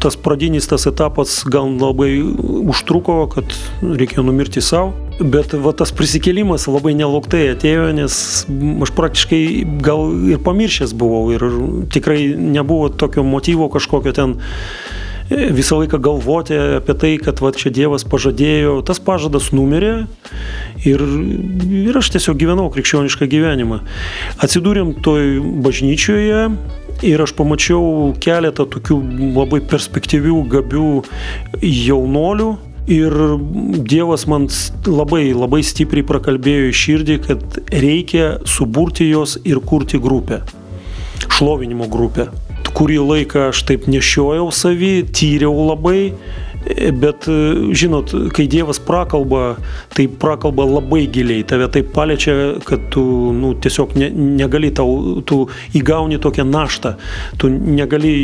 tas 0.03 0.19
pradinis 0.19 0.67
tas 0.71 0.89
etapas 0.91 1.43
gal 1.47 1.71
labai 1.79 2.19
užtruko, 2.67 3.21
kad 3.37 3.55
reikėjo 3.85 4.27
numirti 4.27 4.65
savo. 4.65 4.91
Bet 5.21 5.55
va, 5.55 5.71
tas 5.79 5.95
prisikėlimas 5.95 6.67
labai 6.67 6.97
nelauktai 6.99 7.45
atėjo, 7.53 7.87
nes 7.95 8.17
aš 8.83 8.95
praktiškai 8.99 9.43
gal 9.85 10.11
ir 10.27 10.43
pamiršęs 10.43 10.97
buvau 10.99 11.29
ir 11.37 11.47
tikrai 11.95 12.33
nebuvo 12.35 12.91
tokio 12.91 13.23
motyvo 13.23 13.71
kažkokio 13.71 14.15
ten 14.17 14.35
visą 15.31 15.79
laiką 15.81 15.99
galvoti 15.99 16.57
apie 16.77 16.95
tai, 16.95 17.13
kad 17.23 17.41
va 17.41 17.53
čia 17.57 17.73
Dievas 17.75 18.05
pažadėjo, 18.05 18.77
tas 18.87 19.01
pažadas 19.01 19.51
numirė 19.57 20.07
ir, 20.85 21.01
ir 21.85 21.97
aš 21.97 22.13
tiesiog 22.17 22.39
gyvenau 22.41 22.69
krikščionišką 22.75 23.29
gyvenimą. 23.33 23.81
Atsidūrėm 24.45 24.95
toj 25.05 25.41
bažnyčioje 25.65 26.45
ir 27.09 27.25
aš 27.25 27.35
pamačiau 27.39 28.13
keletą 28.21 28.69
tokių 28.77 29.01
labai 29.39 29.65
perspektyvių, 29.65 30.45
gabių 30.59 30.93
jaunolių, 31.63 32.53
Ir 32.85 33.15
Dievas 33.89 34.27
man 34.29 34.45
labai, 34.85 35.31
labai 35.33 35.63
stipriai 35.65 36.05
prakalbėjo 36.05 36.69
į 36.69 36.77
širdį, 36.83 37.17
kad 37.25 37.59
reikia 37.73 38.27
suburti 38.45 39.09
jos 39.09 39.39
ir 39.49 39.65
kurti 39.65 39.97
grupę, 39.97 40.43
šlovinimo 41.33 41.89
grupę 41.89 42.29
kurį 42.75 42.99
laiką 43.03 43.51
aš 43.51 43.65
taip 43.69 43.87
nešiojau 43.91 44.49
savį, 44.55 44.95
tyriau 45.15 45.55
labai, 45.71 46.13
bet 46.97 47.27
žinot, 47.77 48.13
kai 48.35 48.47
Dievas 48.49 48.81
prakalba, 48.81 49.57
tai 49.95 50.07
prakalba 50.09 50.65
labai 50.65 51.05
giliai, 51.13 51.45
tave 51.47 51.69
taip 51.73 51.91
paliečia, 51.95 52.57
kad 52.65 52.89
tu 52.95 53.05
nu, 53.37 53.53
tiesiog 53.55 53.95
ne, 54.01 54.09
negali 54.41 54.73
tau, 54.75 55.21
tu 55.29 55.45
įgauni 55.77 56.21
tokią 56.23 56.47
naštą, 56.49 56.95
tu 57.41 57.51
negali 57.53 58.15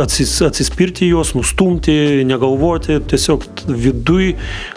atsis, 0.00 0.38
atsispirti 0.46 1.10
jos, 1.10 1.34
nustumti, 1.36 2.24
negalvoti, 2.28 3.00
tiesiog 3.10 3.44
viduj 3.68 4.34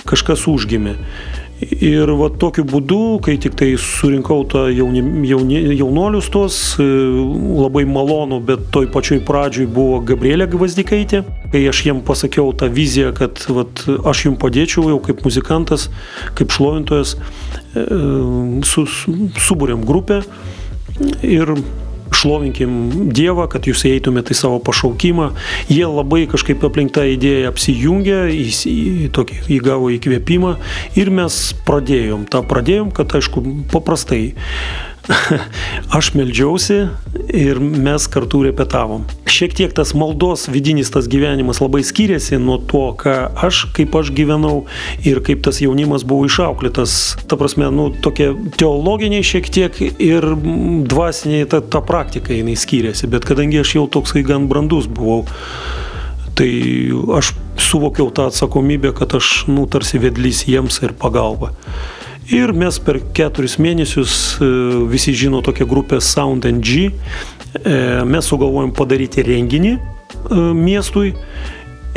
kažkas 0.10 0.48
užgimė. 0.52 0.98
Ir 1.64 2.10
va 2.18 2.30
tokiu 2.40 2.64
būdu, 2.68 3.00
kai 3.24 3.36
tik 3.42 3.56
tai 3.60 3.74
surinkau 3.80 4.44
tą 4.50 4.66
jauni, 4.74 5.04
jauni, 5.28 5.60
jaunolius 5.78 6.30
tos, 6.34 6.58
e, 6.82 6.86
labai 6.86 7.84
malonu, 7.90 8.40
bet 8.44 8.66
toj 8.74 8.90
pačioj 8.94 9.22
pradžioj 9.28 9.68
buvo 9.74 10.00
Gabrielė 10.08 10.48
Gvazdikaitė. 10.52 11.24
Kai 11.54 11.64
aš 11.70 11.84
jiem 11.88 12.02
pasakiau 12.06 12.54
tą 12.58 12.72
viziją, 12.74 13.14
kad 13.18 13.44
vat, 13.54 13.86
aš 14.10 14.26
jums 14.28 14.42
padėčiau 14.42 14.88
jau 14.92 15.00
kaip 15.04 15.24
muzikantas, 15.28 15.90
kaip 16.40 16.54
šlovintojas, 16.56 17.16
e, 17.76 17.86
su, 18.68 18.88
subūrėm 19.48 19.86
grupę 19.88 20.24
ir 21.24 21.56
šlovinkim 22.24 23.10
Dievą, 23.14 23.48
kad 23.52 23.68
jūs 23.68 23.84
eitumėte 23.90 24.34
į 24.34 24.40
savo 24.40 24.62
pašaukimą. 24.64 25.32
Jie 25.72 25.86
labai 25.90 26.24
kažkaip 26.32 26.64
aplink 26.66 26.96
tą 26.96 27.06
idėją 27.12 27.52
apsijungė, 27.52 28.22
į, 28.32 28.48
į, 28.72 29.12
tokį, 29.16 29.44
įgavo 29.58 29.92
įkvėpimą 29.98 30.56
ir 31.00 31.14
mes 31.14 31.40
pradėjom. 31.68 32.26
Ta 32.32 32.44
pradėjom, 32.48 32.94
kad 32.96 33.14
aišku, 33.20 33.44
paprastai 33.74 34.24
aš 35.98 36.14
meldžiausi 36.16 36.78
ir 37.34 37.60
mes 37.60 38.06
kartu 38.08 38.44
repetavom. 38.46 39.04
Šiek 39.28 39.56
tiek 39.58 39.74
tas 39.76 39.92
maldos 39.98 40.46
vidinis 40.52 40.92
tas 40.94 41.10
gyvenimas 41.12 41.60
labai 41.64 41.84
skiriasi 41.84 42.40
nuo 42.40 42.60
to, 42.72 42.86
ką 43.00 43.16
aš, 43.48 43.66
kaip 43.76 43.96
aš 44.00 44.14
gyvenau 44.16 44.64
ir 45.04 45.20
kaip 45.26 45.44
tas 45.44 45.60
jaunimas 45.64 46.06
buvo 46.08 46.28
išauklėtas. 46.30 46.98
Ta 47.28 47.40
prasme, 47.40 47.68
nu, 47.74 47.90
tokie 48.04 48.32
teologiniai 48.60 49.26
šiek 49.28 49.50
tiek 49.54 49.82
ir 49.84 50.30
dvasiniai 50.90 51.50
ta, 51.52 51.60
ta 51.60 51.84
praktika 51.84 52.36
jinai 52.36 52.56
skiriasi, 52.60 53.10
bet 53.12 53.28
kadangi 53.28 53.60
aš 53.64 53.76
jau 53.80 53.88
toksai 53.92 54.24
gan 54.28 54.48
brandus 54.52 54.88
buvau, 54.88 55.26
tai 56.38 56.50
aš 57.18 57.34
suvokiau 57.60 58.08
tą 58.16 58.30
atsakomybę, 58.32 58.94
kad 58.98 59.18
aš, 59.20 59.50
nu, 59.52 59.68
tarsi 59.68 60.00
vedlys 60.02 60.46
jiems 60.48 60.80
ir 60.86 60.96
pagalba. 60.98 61.52
Ir 62.32 62.54
mes 62.56 62.78
per 62.80 63.02
keturis 63.16 63.58
mėnesius, 63.60 64.14
e, 64.40 64.48
visi 64.88 65.12
žino 65.12 65.42
tokią 65.44 65.68
grupę 65.68 66.00
Sound 66.02 66.46
NG, 66.48 66.88
e, 66.88 68.04
mes 68.08 68.30
sugalvojom 68.32 68.72
padaryti 68.72 69.26
renginį 69.28 69.74
e, 69.74 69.82
miestui 70.56 71.12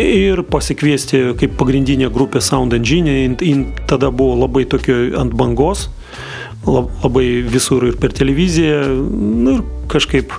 ir 0.03 0.43
pasikviesti 0.51 1.23
kaip 1.39 1.55
pagrindinė 1.61 2.11
grupė 2.13 2.43
Sound 2.43 2.75
Engine, 2.75 3.15
jin 3.39 3.69
tada 3.87 4.11
buvo 4.11 4.35
labai 4.43 4.67
tokio 4.67 4.99
ant 5.21 5.33
bangos, 5.33 5.87
labai 6.67 7.47
visur 7.47 7.87
ir 7.87 7.97
per 8.03 8.13
televiziją, 8.13 8.83
nu, 9.47 9.61
ir 9.61 9.76
kažkaip. 9.91 10.35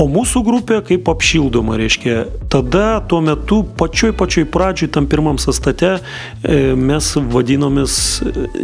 O 0.00 0.06
mūsų 0.10 0.42
grupė 0.46 0.80
kaip 0.86 1.08
apšildoma, 1.12 1.78
reiškia, 1.80 2.24
tada 2.52 3.00
tuo 3.08 3.20
metu 3.24 3.62
pačioj 3.64 4.14
pačioj 4.16 4.46
pradžioj 4.52 4.90
tam 4.94 5.06
pirmam 5.10 5.38
sastate 5.40 5.92
e, 5.96 6.58
mes 6.76 7.12
vadinomės, 7.16 7.94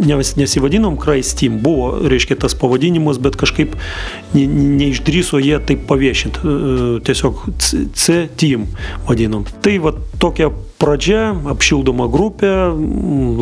nes, 0.03 0.33
nesivadinom 0.39 0.97
Kraistim, 1.01 1.59
buvo, 1.63 1.93
reiškia, 2.07 2.39
tas 2.43 2.55
pavadinimas, 2.57 3.19
bet 3.21 3.39
kažkaip 3.39 3.75
ne, 4.35 4.45
neišdryso 4.47 5.41
jie 5.43 5.59
taip 5.65 5.87
paviešinti, 5.89 6.39
e, 6.43 6.87
tiesiog 7.07 7.43
C-Team 7.57 8.69
vadinom. 9.07 9.45
Tai 9.63 9.77
va 9.83 9.93
tokia 10.21 10.51
pradžia, 10.77 11.31
apšildoma 11.49 12.07
grupė, 12.11 12.51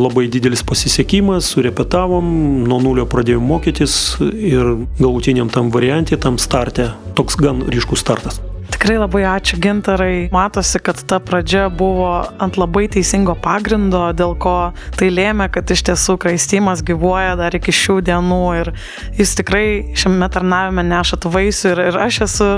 labai 0.00 0.26
didelis 0.32 0.62
pasisekimas, 0.66 1.50
surepetavom, 1.52 2.26
nuo 2.66 2.80
nulio 2.82 3.06
pradėjom 3.08 3.44
mokytis 3.44 3.96
ir 4.20 4.72
galutiniam 4.98 5.50
tam 5.52 5.70
variantė, 5.74 6.18
tam 6.20 6.40
starte, 6.76 6.92
toks 7.14 7.36
gan 7.36 7.64
ryškus 7.68 8.00
startas. 8.00 8.40
Tikrai 8.66 8.98
labai 8.98 9.22
ačiū 9.24 9.56
gintarai. 9.62 10.28
Matosi, 10.34 10.80
kad 10.82 10.98
ta 11.06 11.20
pradžia 11.22 11.68
buvo 11.70 12.26
ant 12.42 12.58
labai 12.58 12.88
teisingo 12.90 13.36
pagrindo, 13.38 14.10
dėl 14.12 14.34
ko 14.36 14.74
tai 14.98 15.08
lėmė, 15.08 15.48
kad 15.54 15.70
iš 15.70 15.86
tiesų 15.86 16.18
kraistymas 16.20 16.82
gyvuoja 16.84 17.36
dar 17.38 17.54
iki 17.56 17.72
šių 17.72 18.00
dienų 18.10 18.42
ir 18.60 18.72
jūs 19.16 19.36
tikrai 19.38 19.94
šiame 19.96 20.28
tarnavime 20.28 20.84
nešat 20.84 21.24
vaisių 21.30 21.72
ir, 21.72 21.82
ir 21.92 22.00
aš 22.08 22.20
esu 22.26 22.50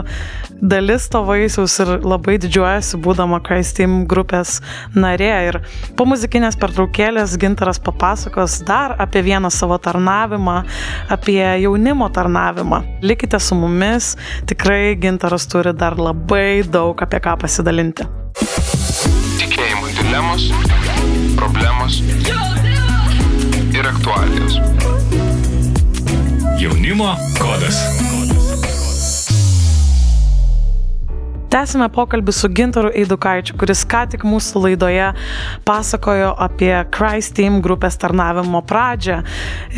dalis 0.60 1.08
to 1.08 1.22
vaisiaus 1.26 1.78
ir 1.82 1.90
labai 2.02 2.36
didžiuojasi 2.42 2.98
būdama 3.02 3.40
Christeam 3.46 4.00
grupės 4.10 4.58
narė. 4.94 5.30
Ir 5.48 5.60
po 5.98 6.06
muzikinės 6.08 6.58
pertraukėlės 6.60 7.36
gintaras 7.40 7.80
papasakos 7.82 8.60
dar 8.68 8.96
apie 9.02 9.22
vieną 9.26 9.50
savo 9.54 9.78
tarnavimą, 9.78 10.62
apie 11.14 11.40
jaunimo 11.62 12.10
tarnavimą. 12.14 12.82
Likite 13.02 13.40
su 13.40 13.58
mumis, 13.58 14.14
tikrai 14.50 14.96
gintaras 15.00 15.46
turi 15.50 15.74
dar 15.74 15.98
labai 15.98 16.62
daug 16.66 16.98
apie 17.02 17.22
ką 17.22 17.38
pasidalinti. 17.44 18.08
Tikėjimo 19.38 19.94
dilemos, 20.00 20.50
problemos 21.38 22.02
ir 23.78 23.86
aktualijos. 23.86 24.58
Jaunimo 26.58 27.14
kodas. 27.38 28.17
Tęsime 31.48 31.86
pokalbį 31.88 32.32
su 32.36 32.48
Gintaru 32.52 32.90
Eidukaičiu, 32.92 33.54
kuris 33.56 33.80
ką 33.88 34.02
tik 34.12 34.24
mūsų 34.28 34.60
laidoje 34.66 35.06
pasakojo 35.64 36.34
apie 36.44 36.74
Christ 36.92 37.32
Team 37.38 37.62
grupės 37.64 37.96
tarnavimo 38.02 38.60
pradžią. 38.68 39.22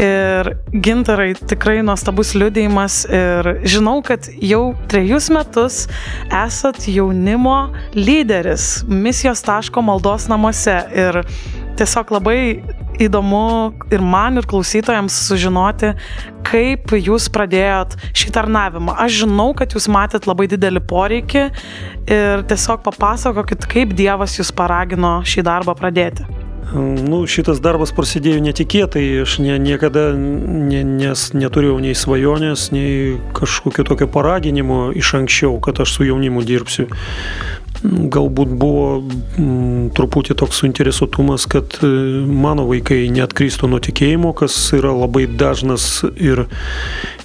Ir 0.03 0.51
Gintarai 0.75 1.29
tikrai 1.39 1.79
nuostabus 1.87 2.35
liudėjimas 2.35 3.05
ir 3.07 3.53
žinau, 3.63 4.01
kad 4.03 4.27
jau 4.43 4.73
trejus 4.91 5.31
metus 5.31 5.85
esat 6.27 6.89
jaunimo 6.91 7.61
lyderis 7.95 8.83
misijos 8.91 9.47
taško 9.47 9.87
maldos 9.87 10.27
namuose. 10.33 10.81
Ir 10.91 11.23
tiesiog 11.79 12.11
labai 12.19 12.41
įdomu 13.01 13.73
ir 13.93 14.03
man, 14.05 14.39
ir 14.41 14.49
klausytojams 14.51 15.17
sužinoti, 15.29 15.95
kaip 16.47 16.95
jūs 16.97 17.31
pradėjot 17.33 17.97
šį 18.17 18.35
tarnavimą. 18.37 18.97
Aš 19.01 19.23
žinau, 19.25 19.51
kad 19.57 19.77
jūs 19.77 19.89
matėt 19.93 20.29
labai 20.31 20.49
didelį 20.51 20.85
poreikį 20.91 21.47
ir 22.11 22.47
tiesiog 22.51 22.85
papasakokit, 22.87 23.67
kaip 23.71 23.97
Dievas 23.99 24.39
jūs 24.41 24.53
paragino 24.57 25.19
šį 25.27 25.47
darbą 25.47 25.77
pradėti. 25.79 26.29
Nu, 26.71 27.25
šitas 27.27 27.59
darbas 27.59 27.91
prasidėjo 27.91 28.39
netikėtai, 28.45 29.03
aš 29.25 29.41
ne, 29.43 29.57
niekada 29.59 30.13
ne, 30.15 30.85
nes 30.87 31.25
neturėjau 31.35 31.81
nei 31.83 31.97
svajonės, 31.99 32.69
nei 32.71 33.17
kažkokio 33.35 33.83
tokio 33.89 34.07
paraginimo 34.07 34.93
iš 34.95 35.17
anksčiau, 35.19 35.57
kad 35.65 35.83
aš 35.83 35.97
su 35.97 36.07
jaunimu 36.07 36.45
dirbsiu 36.47 36.87
galbūt 37.85 38.53
buvo 38.61 39.01
m, 39.41 39.89
truputį 39.97 40.37
toks 40.41 40.61
suinteresuotumas, 40.63 41.47
kad 41.51 41.79
e, 41.85 41.91
mano 42.27 42.67
vaikai 42.69 43.03
neatkristų 43.15 43.71
nuo 43.73 43.81
tikėjimo, 43.83 44.35
kas 44.37 44.57
yra 44.77 44.93
labai 44.97 45.27
dažnas 45.31 46.05
ir 46.17 46.45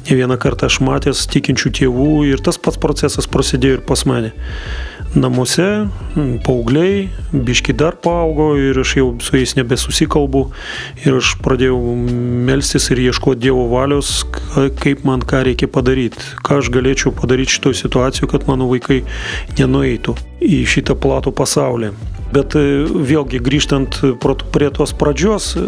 ne 0.05 0.17
vieną 0.21 0.39
kartą 0.41 0.69
aš 0.69 0.79
matęs 0.85 1.25
tikinčių 1.33 1.73
tėvų 1.81 2.11
ir 2.31 2.43
tas 2.45 2.59
pats 2.61 2.79
procesas 2.81 3.27
prasidėjo 3.31 3.79
ir 3.79 3.87
pas 3.87 4.05
mane 4.07 4.31
namuose, 5.15 5.87
paaugliai, 6.45 7.09
biški 7.33 7.75
dar 7.77 7.95
paaugo 8.03 8.53
ir 8.59 8.79
aš 8.81 8.95
jau 8.99 9.07
su 9.23 9.37
jais 9.39 9.55
nebesusikalbu 9.57 10.43
ir 11.05 11.19
aš 11.19 11.35
pradėjau 11.45 11.79
melstis 12.47 12.89
ir 12.93 13.01
ieškoti 13.07 13.45
Dievo 13.45 13.67
valios, 13.71 14.23
kaip 14.81 15.05
man 15.07 15.23
ką 15.25 15.43
reikia 15.49 15.69
padaryti, 15.71 16.19
ką 16.45 16.59
aš 16.61 16.71
galėčiau 16.73 17.13
padaryti 17.15 17.57
šitoje 17.57 17.81
situacijoje, 17.83 18.31
kad 18.31 18.49
mano 18.49 18.69
vaikai 18.71 19.03
nenueitų 19.59 20.17
į 20.45 20.61
šitą 20.75 20.97
platų 20.99 21.33
pasaulį. 21.35 21.93
Bet 22.35 22.55
e, 22.57 22.65
vėlgi 22.85 23.39
grįžtant 23.43 24.01
prie 24.19 24.69
tos 24.73 24.95
pradžios, 24.97 25.53
e, 25.59 25.65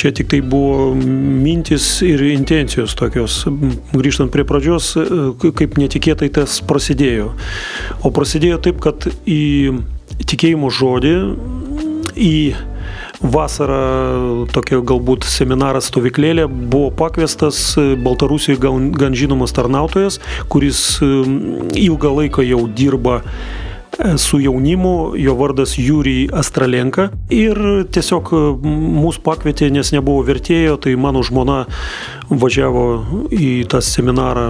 Čia 0.00 0.14
tik 0.16 0.30
tai 0.32 0.38
buvo 0.40 0.94
mintis 0.96 1.98
ir 2.06 2.22
intencijos 2.30 2.94
tokios. 2.96 3.42
Grįžtant 3.92 4.32
prie 4.32 4.46
pradžios, 4.48 4.94
kaip 5.36 5.76
netikėtai 5.76 6.30
tas 6.32 6.54
prasidėjo. 6.64 7.34
O 8.00 8.12
prasidėjo 8.16 8.62
taip, 8.64 8.80
kad 8.80 9.04
į 9.28 9.42
tikėjimo 10.24 10.72
žodį, 10.72 11.12
į 12.16 12.34
vasarą 13.20 14.46
tokia 14.56 14.80
galbūt 14.80 15.28
seminaras 15.28 15.90
stovyklėlė 15.92 16.46
buvo 16.48 16.88
pakviestas 16.96 17.74
Baltarusijoje 17.76 18.60
gan, 18.96 19.16
žinomas 19.16 19.52
tarnautojas, 19.52 20.16
kuris 20.48 20.80
ilgą 21.04 22.14
laiką 22.22 22.46
jau 22.48 22.64
dirba 22.72 23.20
su 24.16 24.40
jaunimu, 24.40 25.14
jo 25.20 25.34
vardas 25.38 25.76
Jūrijai 25.78 26.30
Astralenka. 26.40 27.10
Ir 27.34 27.58
tiesiog 27.92 28.32
mūsų 28.64 29.24
pakvietė, 29.26 29.70
nes 29.72 29.92
nebuvo 29.94 30.24
vertėjo, 30.28 30.78
tai 30.80 30.96
mano 31.00 31.24
žmona 31.26 31.64
važiavo 32.30 32.86
į 33.34 33.52
tą 33.70 33.82
seminarą 33.84 34.48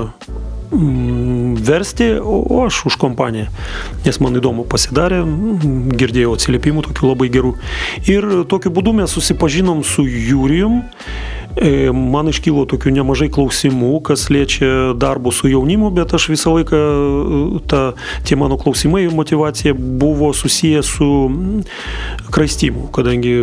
versti, 0.71 2.13
o 2.23 2.63
aš 2.63 2.85
už 2.93 2.97
kompaniją. 3.03 3.49
Nes 4.05 4.21
man 4.23 4.39
įdomu 4.39 4.65
pasidarė, 4.71 5.25
girdėjau 5.99 6.37
atsiliepimų 6.37 6.87
tokių 6.87 7.11
labai 7.11 7.31
gerų. 7.35 7.57
Ir 8.07 8.29
tokiu 8.51 8.71
būdu 8.75 8.95
mes 9.03 9.19
susipažinom 9.19 9.83
su 9.87 10.07
Jūrijum 10.07 10.85
E, 10.85 11.40
man 11.93 12.31
iškilo 12.31 12.65
tokių 12.71 12.93
nemažai 12.95 13.31
klausimų, 13.33 13.93
kas 14.07 14.29
liečia 14.31 14.95
darbų 14.99 15.33
su 15.35 15.51
jaunimu, 15.51 15.91
bet 15.95 16.15
aš 16.15 16.29
visą 16.33 16.55
laiką, 16.55 16.79
e, 16.79 17.61
ta, 17.71 17.83
tie 18.25 18.39
mano 18.39 18.59
klausimai 18.61 19.05
ir 19.07 19.15
motivacija 19.15 19.75
buvo 19.75 20.33
susiję 20.37 20.83
su 20.87 21.11
kraistimu, 22.31 22.89
kadangi 22.95 23.35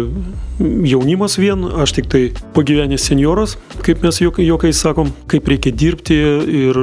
jaunimas 0.88 1.38
vien, 1.38 1.68
aš 1.84 1.98
tik 2.00 2.10
tai 2.10 2.24
pagyvenęs 2.56 3.10
senioras, 3.12 3.58
kaip 3.86 4.02
mes 4.06 4.22
juokais 4.22 4.80
sakom, 4.80 5.12
kaip 5.28 5.48
reikia 5.48 5.76
dirbti 5.76 6.18
ir 6.64 6.82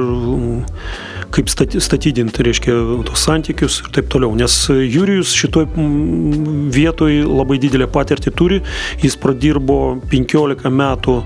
kaip 1.35 1.51
statydinti, 1.51 2.45
reiškia, 2.47 2.75
tos 3.07 3.25
santykius 3.27 3.81
ir 3.83 3.91
taip 3.95 4.09
toliau. 4.11 4.33
Nes 4.37 4.55
Jurijus 4.69 5.35
šitoj 5.35 5.67
vietoj 6.75 7.23
labai 7.27 7.59
didelę 7.61 7.89
patirtį 7.91 8.35
turi, 8.35 8.61
jis 9.03 9.17
pradirbo 9.19 9.97
15 10.11 10.71
metų 10.71 11.21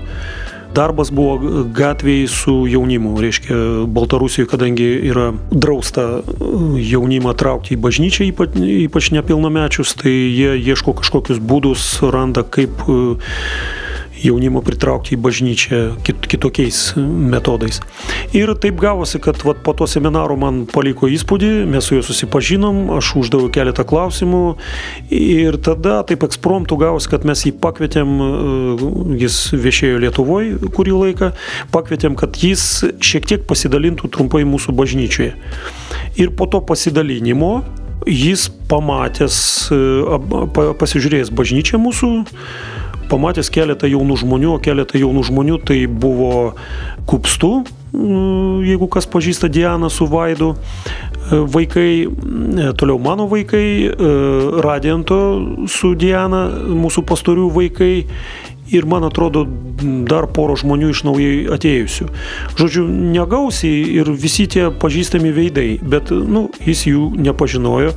darbas 0.74 1.10
buvo 1.14 1.64
gatvėje 1.74 2.28
su 2.30 2.54
jaunimu. 2.70 3.16
Reiškia, 3.22 3.58
Baltarusijoje, 3.90 4.48
kadangi 4.50 4.88
yra 5.10 5.30
drausta 5.50 6.22
jaunimą 6.78 7.34
traukti 7.38 7.74
į 7.74 7.80
bažnyčią, 7.82 8.28
ypač, 8.30 8.58
ypač 8.86 9.10
nepilnamečius, 9.16 9.96
tai 9.98 10.12
jie 10.14 10.54
ieško 10.60 10.94
kažkokius 11.02 11.42
būdus, 11.42 11.92
randa 12.14 12.46
kaip 12.46 12.84
jaunimo 14.24 14.62
pritraukti 14.64 15.16
į 15.16 15.20
bažnyčią 15.24 15.80
kit, 16.06 16.26
kitokiais 16.30 16.80
metodais. 16.96 17.80
Ir 18.36 18.52
taip 18.60 18.80
gavosi, 18.80 19.20
kad 19.22 19.40
vat, 19.46 19.62
po 19.64 19.74
to 19.76 19.88
seminaro 19.90 20.36
man 20.40 20.64
paliko 20.70 21.08
įspūdį, 21.10 21.50
mes 21.70 21.88
su 21.88 21.98
juo 21.98 22.04
susipažinom, 22.06 22.82
aš 22.98 23.14
uždaviau 23.22 23.52
keletą 23.54 23.86
klausimų 23.88 24.42
ir 25.14 25.58
tada 25.64 26.00
taip 26.08 26.24
ekspromptų 26.26 26.80
gavosi, 26.84 27.10
kad 27.12 27.26
mes 27.28 27.44
jį 27.46 27.54
pakvietėm, 27.62 28.16
e, 28.20 28.92
jis 29.24 29.42
viešėjo 29.56 30.00
Lietuvoje 30.04 30.70
kurį 30.74 30.96
laiką, 30.96 31.32
pakvietėm, 31.74 32.16
kad 32.18 32.38
jis 32.40 32.84
šiek 33.04 33.28
tiek 33.28 33.44
pasidalintų 33.48 34.10
trumpai 34.14 34.44
mūsų 34.48 34.74
bažnyčioje. 34.76 35.34
Ir 36.20 36.32
po 36.36 36.48
to 36.50 36.62
pasidalinimo 36.64 37.60
jis 38.08 38.48
pamatęs, 38.70 39.36
e, 39.74 40.74
pasižiūrėjęs 40.80 41.32
bažnyčią 41.36 41.80
mūsų, 41.82 42.10
pamatęs 43.10 43.50
keletą 43.52 43.90
jaunų 43.90 44.16
žmonių, 44.22 44.54
o 44.56 44.62
keletą 44.62 45.00
jaunų 45.00 45.26
žmonių 45.28 45.58
tai 45.66 45.82
buvo 45.86 46.54
kupstų, 47.10 47.52
mm, 47.92 48.62
jeigu 48.68 48.88
kas 48.90 49.08
pažįsta 49.10 49.50
Dianą 49.50 49.90
su 49.90 50.06
Vaidu, 50.10 50.54
e, 50.54 51.40
vaikai, 51.56 51.90
e, 52.06 52.72
toliau 52.78 52.98
mano 52.98 53.26
vaikai, 53.30 53.66
e, 53.90 54.12
Radianto 54.62 55.20
su 55.66 55.94
Diana, 55.94 56.46
mūsų 56.70 57.04
pastorių 57.06 57.50
vaikai 57.54 58.06
ir 58.70 58.86
man 58.86 59.04
atrodo 59.04 59.44
dar 60.08 60.26
poro 60.30 60.56
žmonių 60.58 60.90
iš 60.92 61.02
naujai 61.06 61.36
atėjusių. 61.56 62.08
Žodžiu, 62.58 62.84
negausiai 63.16 63.82
ir 63.98 64.10
visi 64.12 64.46
tie 64.50 64.68
pažįstami 64.70 65.32
veidai, 65.34 65.68
bet, 65.82 66.10
nu, 66.10 66.48
jis 66.66 66.86
jų 66.88 67.10
nepažinojo, 67.28 67.94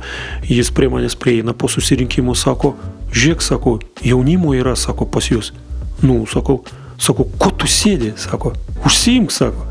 jis 0.48 0.72
prie 0.74 0.90
manęs 0.92 1.16
prieina 1.20 1.54
po 1.56 1.70
susirinkimų, 1.70 2.36
sako, 2.38 2.74
žiūrėk, 3.14 3.44
sako, 3.44 3.78
jaunimo 4.04 4.54
yra, 4.56 4.74
sako, 4.78 5.06
pas 5.06 5.30
jūs. 5.30 5.52
Nu, 6.02 6.22
sakau, 6.30 6.62
sako, 6.98 7.28
ko 7.38 7.52
tu 7.54 7.70
sėdi, 7.70 8.14
sako, 8.20 8.54
užsiimk, 8.84 9.34
sako, 9.34 9.68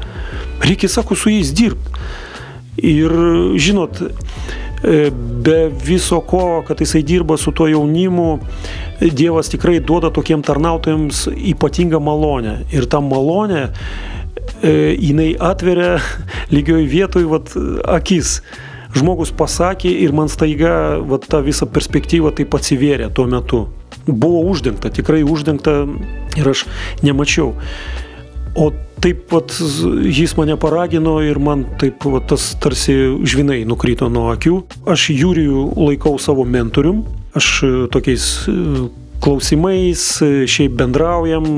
reikia, 0.64 0.92
sako, 0.92 1.18
su 1.20 1.34
jais 1.34 1.54
dirbti. 1.56 1.98
Ir, 2.84 3.12
žinot, 3.62 4.00
be 4.84 5.72
viso 5.86 6.20
ko, 6.28 6.64
kad 6.68 6.80
jisai 6.80 7.04
dirba 7.04 7.38
su 7.38 7.52
tuo 7.52 7.68
jaunimu, 7.68 8.40
Dievas 9.04 9.50
tikrai 9.52 9.80
duoda 9.80 10.12
tokiem 10.14 10.44
tarnautojams 10.44 11.28
ypatingą 11.34 12.00
malonę. 12.00 12.60
Ir 12.72 12.86
ta 12.88 13.02
malonė 13.04 13.66
e, 14.64 14.94
jinai 14.96 15.34
atveria 15.40 15.98
lygioj 16.56 16.86
vietoj 16.92 17.28
vat, 17.32 17.56
akis. 17.96 18.42
Žmogus 18.94 19.32
pasakė 19.34 19.90
ir 20.06 20.14
man 20.14 20.30
staiga 20.30 21.00
vat, 21.02 21.26
ta 21.28 21.42
visa 21.44 21.66
perspektyva 21.66 22.32
taip 22.36 22.54
atsivėrė 22.54 23.10
tuo 23.16 23.26
metu. 23.28 23.66
Buvo 24.06 24.44
uždengta, 24.52 24.92
tikrai 24.94 25.24
uždengta 25.24 25.84
ir 26.38 26.50
aš 26.52 26.66
nemačiau. 27.02 27.54
O 28.54 28.70
taip 29.04 29.26
pat 29.28 29.52
jis 30.08 30.38
mane 30.38 30.56
paragino 30.60 31.18
ir 31.24 31.40
man 31.44 31.66
taip 31.80 32.06
vat, 32.08 32.30
tas 32.32 32.54
tarsi 32.64 32.96
žvinai 33.28 33.64
nukrito 33.68 34.08
nuo 34.12 34.30
akių. 34.32 34.62
Aš 34.88 35.10
Jūrijų 35.12 35.66
laikau 35.76 36.16
savo 36.22 36.46
mentorium, 36.48 37.02
aš 37.36 37.50
e, 37.68 37.72
tokiais 37.92 38.28
e, 38.48 38.56
klausimais, 39.24 40.06
e, 40.24 40.30
šiaip 40.48 40.78
bendraujam, 40.80 41.50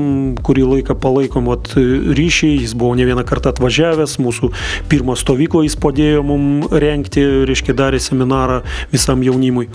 kurį 0.42 0.66
laiką 0.72 0.98
palaikom 0.98 1.46
vat, 1.52 1.70
ryšį, 2.18 2.50
jis 2.64 2.74
buvo 2.78 2.98
ne 2.98 3.06
vieną 3.06 3.22
kartą 3.28 3.54
atvažiavęs, 3.54 4.18
mūsų 4.26 4.50
pirmą 4.90 5.14
stovyklą 5.18 5.62
jis 5.68 5.78
padėjo 5.78 6.26
mums 6.26 6.74
renkti, 6.82 7.22
reiškia 7.46 7.78
darė 7.78 8.02
seminarą 8.02 8.62
visam 8.90 9.22
jaunimui. 9.22 9.68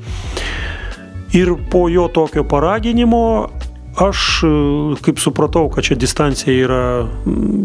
Ir 1.32 1.56
po 1.72 1.86
jo 1.88 2.10
tokio 2.12 2.44
paraginimo 2.44 3.24
Aš 4.00 4.20
kaip 5.04 5.20
supratau, 5.20 5.66
kad 5.74 5.84
čia 5.84 5.98
distancija 6.00 6.54
yra, 6.56 6.84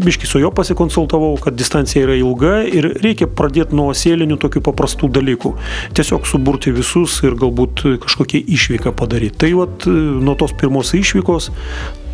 biški 0.03 0.27
su 0.27 0.41
juo 0.41 0.51
pasikonsultavau, 0.51 1.37
kad 1.43 1.55
distancija 1.55 2.03
yra 2.03 2.17
ilga 2.19 2.57
ir 2.67 2.89
reikia 2.99 3.29
pradėti 3.31 3.77
nuo 3.77 3.93
sėlinių 3.95 4.35
tokių 4.43 4.63
paprastų 4.67 5.09
dalykų. 5.19 5.53
Tiesiog 5.95 6.27
suburti 6.27 6.75
visus 6.75 7.21
ir 7.23 7.39
galbūt 7.39 7.85
kažkokią 8.03 8.43
išvyką 8.57 8.91
padaryti. 8.99 9.39
Tai 9.45 9.53
vat 9.61 9.87
nuo 9.87 10.35
tos 10.39 10.51
pirmos 10.59 10.91
išvykos 10.97 11.51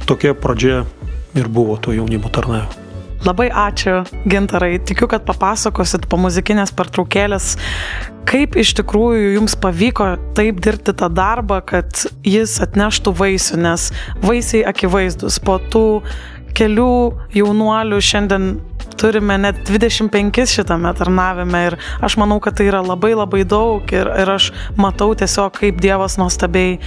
tokia 0.06 0.38
pradžia 0.38 0.84
ir 1.34 1.50
buvo 1.50 1.82
to 1.82 1.98
jaunimo 1.98 2.30
tarnavimo. 2.30 2.83
Labai 3.24 3.48
ačiū, 3.48 4.02
Gintarai. 4.28 4.82
Tikiu, 4.84 5.08
kad 5.08 5.24
papasakosit 5.24 6.10
po 6.12 6.18
muzikinės 6.20 6.74
pertraukėlės, 6.76 7.54
kaip 8.28 8.58
iš 8.60 8.74
tikrųjų 8.82 9.38
jums 9.38 9.56
pavyko 9.64 10.10
taip 10.36 10.60
dirbti 10.64 10.92
tą 11.00 11.08
darbą, 11.08 11.62
kad 11.64 12.04
jis 12.28 12.58
atneštų 12.66 13.14
vaisių, 13.22 13.62
nes 13.64 13.90
vaisiai 14.26 14.66
akivaizdus. 14.68 15.40
Po 15.40 15.56
tų 15.72 15.86
kelių 16.58 16.96
jaunuolių 17.34 18.02
šiandien 18.04 18.50
turime 19.00 19.40
net 19.40 19.64
25 19.72 20.44
šitame 20.52 20.92
tarnavime 20.98 21.64
ir 21.70 21.80
aš 22.04 22.18
manau, 22.22 22.42
kad 22.44 22.60
tai 22.60 22.68
yra 22.70 22.84
labai 22.84 23.14
labai 23.16 23.46
daug 23.48 23.88
ir, 23.96 24.12
ir 24.20 24.36
aš 24.36 24.52
matau 24.76 25.14
tiesiog, 25.18 25.56
kaip 25.64 25.80
Dievas 25.84 26.20
nuostabiai 26.20 26.78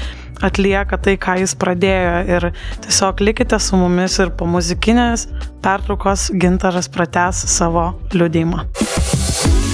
atlieka 0.45 0.99
tai, 1.01 1.17
ką 1.21 1.39
jis 1.43 1.55
pradėjo. 1.59 2.17
Ir 2.37 2.49
tiesiog 2.87 3.23
likite 3.25 3.59
su 3.63 3.79
mumis 3.81 4.19
ir 4.23 4.33
po 4.37 4.49
muzikinės 4.51 5.29
pertraukos 5.65 6.31
gintaras 6.35 6.91
prates 6.93 7.45
savo 7.53 7.89
liūdėjimą. 8.15 8.67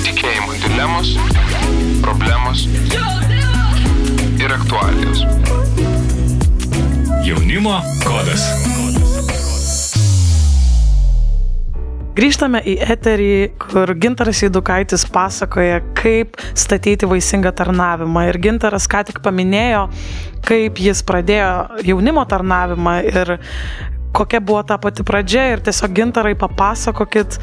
Tikėjimui 0.07 0.61
dilemos, 0.67 1.15
problemos 2.05 2.67
ir 4.43 4.57
aktualijos. 4.59 5.27
Jaunimo 7.23 7.79
kodas. 8.03 8.92
Grįžtame 12.13 12.61
į 12.69 12.75
eterį, 12.93 13.35
kur 13.57 13.89
Gintaras 13.97 14.43
Įdukaitis 14.45 15.07
pasakoja, 15.09 15.79
kaip 15.97 16.37
statyti 16.53 17.09
vaisingą 17.09 17.55
tarnavimą. 17.57 18.27
Ir 18.29 18.37
Gintaras 18.45 18.85
ką 18.85 19.01
tik 19.09 19.23
paminėjo, 19.25 19.87
kaip 20.45 20.83
jis 20.85 21.01
pradėjo 21.09 21.81
jaunimo 21.89 22.27
tarnavimą 22.29 22.99
ir 23.09 23.33
kokia 24.13 24.43
buvo 24.45 24.61
ta 24.69 24.77
pati 24.77 25.07
pradžia. 25.09 25.47
Ir 25.55 25.65
tiesiog 25.65 25.97
Gintarai 25.97 26.35
papasakokit, 26.37 27.39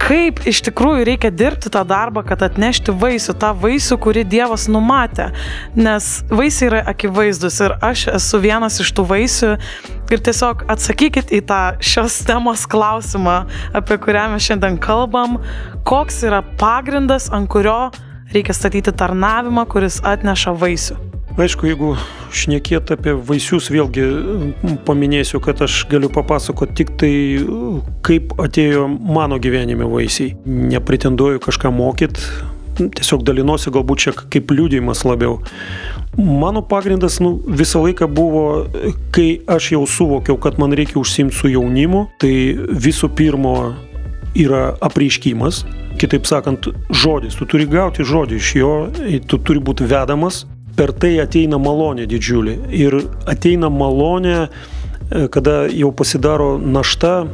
kaip 0.00 0.40
iš 0.48 0.62
tikrųjų 0.66 1.04
reikia 1.08 1.30
dirbti 1.34 1.70
tą 1.72 1.82
darbą, 1.88 2.22
kad 2.26 2.42
atnešti 2.44 2.94
vaisių, 2.96 3.34
tą 3.40 3.52
vaisių, 3.60 3.98
kurį 4.02 4.24
Dievas 4.32 4.66
numatė. 4.72 5.30
Nes 5.76 6.08
vaisiai 6.30 6.70
yra 6.70 6.82
akivaizdus 6.90 7.60
ir 7.64 7.76
aš 7.84 8.06
esu 8.16 8.40
vienas 8.42 8.80
iš 8.82 8.92
tų 8.96 9.06
vaisių. 9.12 9.52
Ir 10.10 10.24
tiesiog 10.26 10.64
atsakykit 10.72 11.30
į 11.36 11.42
tą 11.46 11.60
šios 11.84 12.18
temos 12.26 12.66
klausimą, 12.70 13.44
apie 13.78 14.00
kurią 14.02 14.26
mes 14.32 14.48
šiandien 14.48 14.80
kalbam, 14.82 15.38
koks 15.86 16.24
yra 16.26 16.42
pagrindas, 16.58 17.28
ant 17.30 17.50
kurio 17.52 17.92
reikia 18.34 18.56
statyti 18.56 18.94
tarnavimą, 18.94 19.68
kuris 19.70 20.02
atneša 20.06 20.56
vaisių. 20.58 21.09
Aišku, 21.40 21.70
jeigu 21.70 21.94
šnekėt 22.36 22.90
apie 22.92 23.14
vaisius, 23.16 23.70
vėlgi 23.72 24.02
paminėsiu, 24.84 25.38
kad 25.40 25.62
aš 25.64 25.86
galiu 25.88 26.10
papasakoti 26.12 26.76
tik 26.82 26.90
tai, 27.00 27.12
kaip 28.04 28.34
atėjo 28.44 28.84
mano 28.90 29.38
gyvenime 29.40 29.88
vaisiai. 29.88 30.34
Nepretenduoju 30.44 31.40
kažką 31.40 31.72
mokyti, 31.72 32.26
tiesiog 32.80 33.24
dalinuosi 33.24 33.72
galbūt 33.72 34.04
čia 34.04 34.14
kaip 34.20 34.52
liūdėjimas 34.52 35.00
labiau. 35.08 35.38
Mano 36.20 36.60
pagrindas 36.60 37.16
nu, 37.24 37.38
visą 37.48 37.86
laiką 37.86 38.10
buvo, 38.12 38.44
kai 39.14 39.40
aš 39.48 39.72
jau 39.78 39.86
suvokiau, 39.88 40.36
kad 40.36 40.60
man 40.60 40.76
reikia 40.76 41.00
užsimti 41.00 41.40
su 41.40 41.54
jaunimu, 41.54 42.04
tai 42.20 42.34
visų 42.68 43.14
pirma 43.16 43.56
yra 44.36 44.74
apreiškimas, 44.84 45.64
kitaip 46.00 46.28
sakant, 46.28 46.68
žodis. 46.92 47.40
Tu 47.40 47.48
turi 47.48 47.64
gauti 47.70 48.04
žodį 48.04 48.40
iš 48.44 48.56
jo, 48.60 48.74
tu 49.24 49.40
turi 49.40 49.62
būti 49.64 49.88
vedamas 49.88 50.44
per 50.76 50.92
tai 50.92 51.16
ateina 51.22 51.58
malonė 51.60 52.06
didžiulė. 52.10 52.56
Ir 52.76 52.96
ateina 53.30 53.70
malonė, 53.72 54.38
e, 54.46 55.26
kada 55.32 55.64
jau 55.68 55.92
pasidaro 55.96 56.56
našta, 56.58 57.26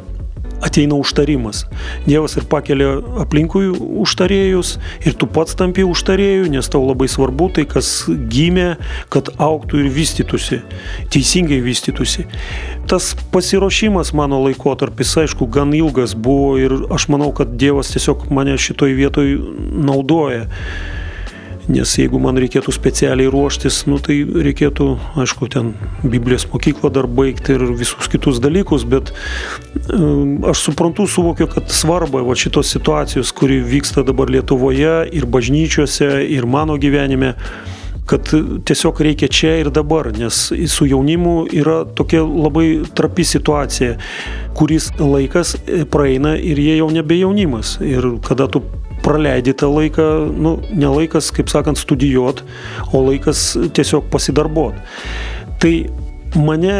ateina 0.61 0.95
užtarimas. 0.97 1.65
Dievas 2.07 2.37
ir 2.39 2.47
pakelia 2.49 2.97
aplinkui 3.21 3.69
užtarėjus 3.77 4.77
ir 5.07 5.17
tu 5.19 5.29
pats 5.29 5.57
tampi 5.59 5.85
užtarėjų, 5.87 6.49
nes 6.55 6.71
tau 6.73 6.83
labai 6.87 7.09
svarbu 7.13 7.51
tai, 7.59 7.67
kas 7.69 7.91
gimė, 8.33 8.69
kad 9.13 9.31
auktų 9.37 9.85
ir 9.85 9.91
vystytųsi, 9.93 10.61
teisingai 11.13 11.61
vystytųsi. 11.65 12.27
Tas 12.91 13.13
pasiruošimas 13.35 14.15
mano 14.17 14.41
laikotarpis, 14.47 15.17
aišku, 15.27 15.49
gan 15.53 15.75
ilgas 15.77 16.17
buvo 16.17 16.55
ir 16.61 16.77
aš 16.95 17.09
manau, 17.13 17.33
kad 17.37 17.57
Dievas 17.61 17.93
tiesiog 17.95 18.29
mane 18.33 18.57
šitoj 18.61 18.97
vietoj 18.97 19.35
naudoja. 19.87 20.47
Nes 21.67 21.97
jeigu 21.99 22.21
man 22.23 22.39
reikėtų 22.39 22.71
specialiai 22.75 23.31
ruoštis, 23.33 23.81
nu, 23.91 23.99
tai 24.03 24.21
reikėtų, 24.23 24.87
aišku, 25.19 25.49
ten 25.51 25.73
Biblijos 26.05 26.47
mokyklą 26.53 26.93
dar 26.95 27.09
baigti 27.11 27.57
ir 27.57 27.65
visus 27.75 28.07
kitus 28.13 28.39
dalykus, 28.43 28.85
bet 28.87 29.11
aš 30.47 30.63
suprantu, 30.63 31.09
suvokiu, 31.11 31.49
kad 31.51 31.73
svarba 31.75 32.23
va, 32.27 32.37
šitos 32.39 32.71
situacijos, 32.71 33.35
kuri 33.35 33.59
vyksta 33.67 34.07
dabar 34.07 34.31
Lietuvoje 34.31 35.01
ir 35.11 35.27
bažnyčiose, 35.27 36.13
ir 36.31 36.47
mano 36.47 36.79
gyvenime, 36.79 37.35
kad 38.07 38.31
tiesiog 38.65 39.01
reikia 39.03 39.29
čia 39.29 39.57
ir 39.59 39.71
dabar, 39.75 40.13
nes 40.15 40.53
su 40.71 40.87
jaunimu 40.87 41.49
yra 41.51 41.81
tokia 41.99 42.23
labai 42.23 42.69
trapi 42.95 43.27
situacija, 43.27 43.97
kuris 44.55 44.93
laikas 45.01 45.57
praeina 45.91 46.37
ir 46.39 46.63
jie 46.63 46.79
jau 46.79 46.91
nebe 46.95 47.19
jaunimas. 47.19 47.77
Ir 47.83 48.13
kada 48.27 48.47
tu 48.47 48.63
praleidi 49.07 49.55
tą 49.55 49.71
laiką, 49.71 50.09
nu, 50.35 50.57
ne 50.75 50.91
laikas, 50.91 51.31
kaip 51.35 51.53
sakant, 51.53 51.79
studijuot, 51.79 52.43
o 52.93 53.05
laikas 53.07 53.53
tiesiog 53.77 54.11
pasidarbuot. 54.11 54.83
Tai 55.63 55.75
mane 56.37 56.75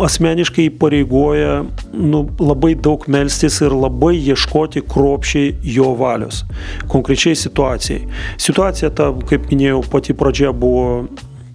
asmeniškai 0.00 0.68
įpareigoja 0.70 1.58
nu, 1.92 2.22
labai 2.40 2.72
daug 2.78 3.04
melstis 3.12 3.60
ir 3.64 3.74
labai 3.74 4.14
ieškoti 4.20 4.84
kruopšiai 4.88 5.56
jo 5.74 5.92
valios, 5.98 6.44
konkrečiai 6.92 7.36
situacijai. 7.38 8.06
Situacija 8.40 8.92
ta, 8.96 9.10
kaip 9.28 9.50
minėjau, 9.52 9.82
pati 9.92 10.16
pradžia 10.16 10.54
buvo 10.56 11.04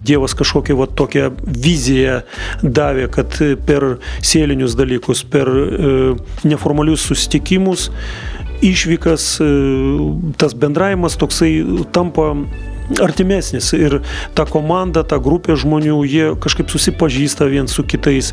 Dievas 0.08 0.32
kažkokią 0.38 0.76
va, 0.78 0.86
tokią 0.86 1.26
viziją 1.42 2.20
davė, 2.62 3.08
kad 3.12 3.34
per 3.66 3.98
sėlinius 4.24 4.76
dalykus, 4.78 5.24
per 5.26 5.50
e, 5.50 5.90
neformalius 6.46 7.02
susitikimus 7.10 7.88
išvykas, 8.64 9.28
e, 9.40 9.52
tas 10.40 10.54
bendravimas 10.54 11.18
toksai 11.20 11.52
tampa 11.92 12.34
artimesnis 13.02 13.72
ir 13.76 13.98
ta 14.34 14.46
komanda, 14.48 15.02
ta 15.04 15.18
grupė 15.20 15.58
žmonių, 15.60 15.98
jie 16.08 16.28
kažkaip 16.40 16.70
susipažįsta 16.72 17.48
viens 17.50 17.74
su 17.74 17.84
kitais. 17.84 18.32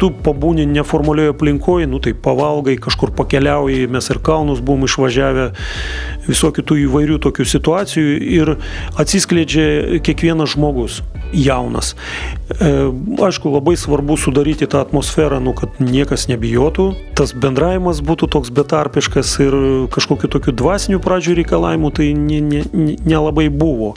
Tu 0.00 0.10
pabūni 0.10 0.66
neformalioje 0.70 1.34
aplinkoje, 1.34 1.90
nu 1.90 1.98
tai 2.02 2.14
pavalgai, 2.14 2.76
kažkur 2.82 3.10
pakeliauji, 3.18 3.88
mes 3.90 4.10
ir 4.12 4.22
kalnus 4.22 4.62
buvom 4.62 4.86
išvažiavę, 4.86 5.50
visokių 6.28 6.66
tų 6.66 6.80
įvairių 6.86 7.18
tokių 7.26 7.48
situacijų 7.56 8.16
ir 8.38 8.56
atsiskleidžia 9.02 10.00
kiekvienas 10.06 10.54
žmogus 10.54 11.02
jaunas. 11.32 11.94
E, 12.60 12.70
aišku, 13.22 13.50
labai 13.50 13.76
svarbu 13.76 14.16
sudaryti 14.20 14.68
tą 14.70 14.80
atmosferą, 14.84 15.40
nu, 15.42 15.54
kad 15.56 15.80
niekas 15.82 16.28
nebijotų, 16.30 16.88
tas 17.18 17.34
bendravimas 17.34 18.02
būtų 18.06 18.30
toks 18.32 18.52
betarpiškas 18.54 19.32
ir 19.44 19.56
kažkokiu 19.94 20.30
tokiu 20.30 20.54
dvasiniu 20.56 21.00
pradžių 21.02 21.40
reikalavimu 21.40 21.90
tai 21.94 22.12
nelabai 22.14 23.48
ne, 23.48 23.50
ne, 23.50 23.54
ne 23.54 23.58
buvo. 23.58 23.94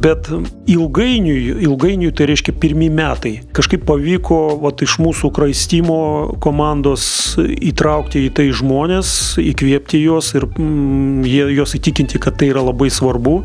Bet 0.00 0.28
ilgainiui, 0.68 1.60
ilgainiui 1.64 2.12
tai 2.16 2.28
reiškia 2.30 2.54
pirmi 2.60 2.88
metai. 2.92 3.34
Kažkaip 3.56 3.84
pavyko 3.88 4.40
vat, 4.62 4.82
iš 4.84 4.98
mūsų 5.00 5.32
kraistimo 5.36 6.00
komandos 6.42 7.04
įtraukti 7.38 8.26
į 8.28 8.34
tai 8.36 8.48
žmonės, 8.56 9.14
įkvėpti 9.40 10.02
juos 10.04 10.32
ir 10.36 10.48
mm, 10.48 11.26
juos 11.56 11.76
įtikinti, 11.76 12.20
kad 12.22 12.40
tai 12.40 12.52
yra 12.54 12.64
labai 12.64 12.90
svarbu 12.92 13.40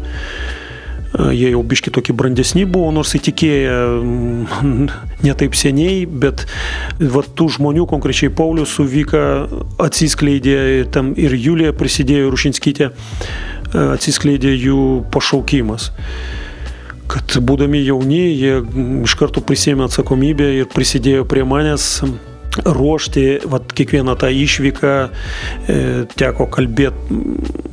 jie 1.32 1.52
jau 1.54 1.64
biški 1.64 1.92
tokie 1.94 2.16
brandesni 2.18 2.66
buvo, 2.70 2.92
nors 2.96 3.14
įtikėję 3.18 3.76
mm, 4.02 4.88
ne 5.26 5.36
taip 5.40 5.58
seniai, 5.58 6.06
bet 6.06 6.46
va, 7.00 7.24
tų 7.24 7.50
žmonių, 7.58 7.88
konkrečiai 7.90 8.34
Paulius 8.34 8.76
su 8.78 8.86
Vika 8.90 9.26
atsiskleidė, 9.82 10.86
tam 10.92 11.14
ir 11.20 11.36
Julija 11.38 11.76
prisidėjo, 11.78 12.32
Rušinskytė, 12.34 12.92
atsiskleidė 13.96 14.56
jų 14.56 14.82
pašaukimas 15.14 15.92
kad 17.06 17.36
būdami 17.38 17.84
jauni, 17.86 18.24
jie 18.34 18.56
iš 19.06 19.14
karto 19.20 19.44
prisėmė 19.46 19.86
atsakomybę 19.86 20.48
ir 20.58 20.72
prisidėjo 20.74 21.28
prie 21.30 21.44
manęs 21.46 22.02
ruošti 22.66 23.26
vat, 23.52 23.74
kiekvieną 23.76 24.16
tą 24.20 24.30
išvyką, 24.32 24.94
e, 25.68 25.78
teko 26.16 26.48
kalbėti. 26.48 27.20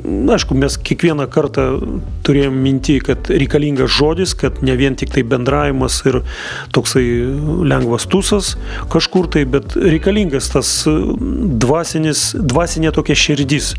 Aišku, 0.03 0.57
mes 0.59 0.77
kiekvieną 0.83 1.29
kartą 1.31 1.66
turėjom 2.27 2.57
minti, 2.59 2.99
kad 3.05 3.31
reikalingas 3.31 3.92
žodis, 3.95 4.35
kad 4.35 4.62
ne 4.66 4.75
vien 4.77 4.97
tik 4.99 5.12
tai 5.14 5.23
bendravimas 5.23 6.01
ir 6.11 6.23
toksai 6.75 7.05
lengvas 7.71 8.09
tusas 8.11 8.57
kažkur 8.92 9.31
tai, 9.31 9.45
bet 9.49 9.77
reikalingas 9.79 10.51
tas 10.53 10.71
dvasinis, 10.87 12.33
dvasinė 12.35 12.92
tokia 12.95 13.18
širdis. 13.18 13.75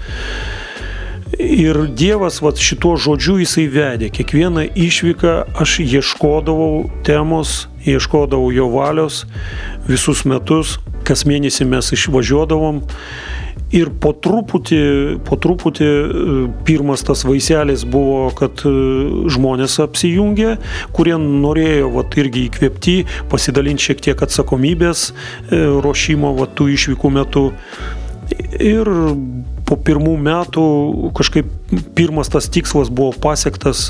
Ir 1.40 1.88
Dievas 1.98 2.38
vat, 2.46 2.60
šituo 2.62 2.94
žodžiu 3.02 3.40
jisai 3.42 3.66
vedė. 3.74 4.12
Kiekvieną 4.14 4.68
išvyką 4.78 5.34
aš 5.64 5.80
ieškodavau 5.82 6.92
temos, 7.08 7.68
ieškodavau 7.90 8.52
jo 8.54 8.70
valios 8.70 9.24
visus 9.90 10.24
metus, 10.30 10.78
kas 11.08 11.26
mėnesį 11.30 11.68
mes 11.70 11.94
išvažiuodavom. 11.96 12.84
Ir 13.74 13.90
po 13.98 14.12
truputį, 14.14 14.82
po 15.26 15.38
truputį 15.42 15.88
pirmas 16.68 17.02
tas 17.06 17.24
vaiselis 17.26 17.88
buvo, 17.90 18.28
kad 18.38 18.62
e, 18.70 18.74
žmonės 19.34 19.80
apsijungė, 19.82 20.52
kurie 20.94 21.16
norėjo 21.18 21.90
vat, 21.96 22.14
irgi 22.22 22.46
įkvėpti, 22.52 22.96
pasidalinti 23.34 23.90
šiek 23.90 24.06
tiek 24.10 24.22
atsakomybės 24.28 25.08
e, 25.10 25.64
ruošimo 25.82 26.36
vat, 26.38 26.54
tų 26.60 26.70
išvykų 26.76 27.14
metu. 27.18 27.48
Ir 28.62 28.88
po 29.66 29.78
pirmų 29.82 30.14
metų 30.22 30.64
kažkaip 31.18 31.50
pirmas 31.98 32.30
tas 32.30 32.50
tikslas 32.54 32.92
buvo 32.94 33.14
pasiektas, 33.26 33.90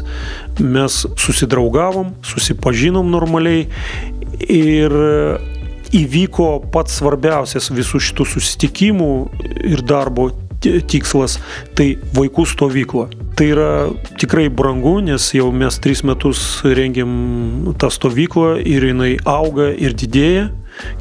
mes 0.63 1.04
susidraugavom, 1.19 2.13
susipažinom 2.23 3.12
normaliai 3.12 3.67
ir 4.47 4.95
įvyko 5.93 6.47
pats 6.73 6.99
svarbiausias 6.99 7.69
visų 7.73 8.01
šitų 8.03 8.27
susitikimų 8.36 9.12
ir 9.73 9.84
darbo 9.86 10.32
tikslas- 10.63 11.39
tai 11.75 11.97
vaikų 12.15 12.45
stovykla. 12.47 13.08
Tai 13.36 13.45
yra 13.45 13.89
tikrai 14.17 14.49
brangu, 14.49 15.01
nes 15.01 15.32
jau 15.34 15.51
mes 15.51 15.79
tris 15.79 16.03
metus 16.03 16.62
rengiam 16.63 17.73
tą 17.77 17.89
stovyklą 17.89 18.62
ir 18.65 18.82
jinai 18.82 19.17
auga 19.25 19.73
ir 19.73 19.93
didėja 19.93 20.51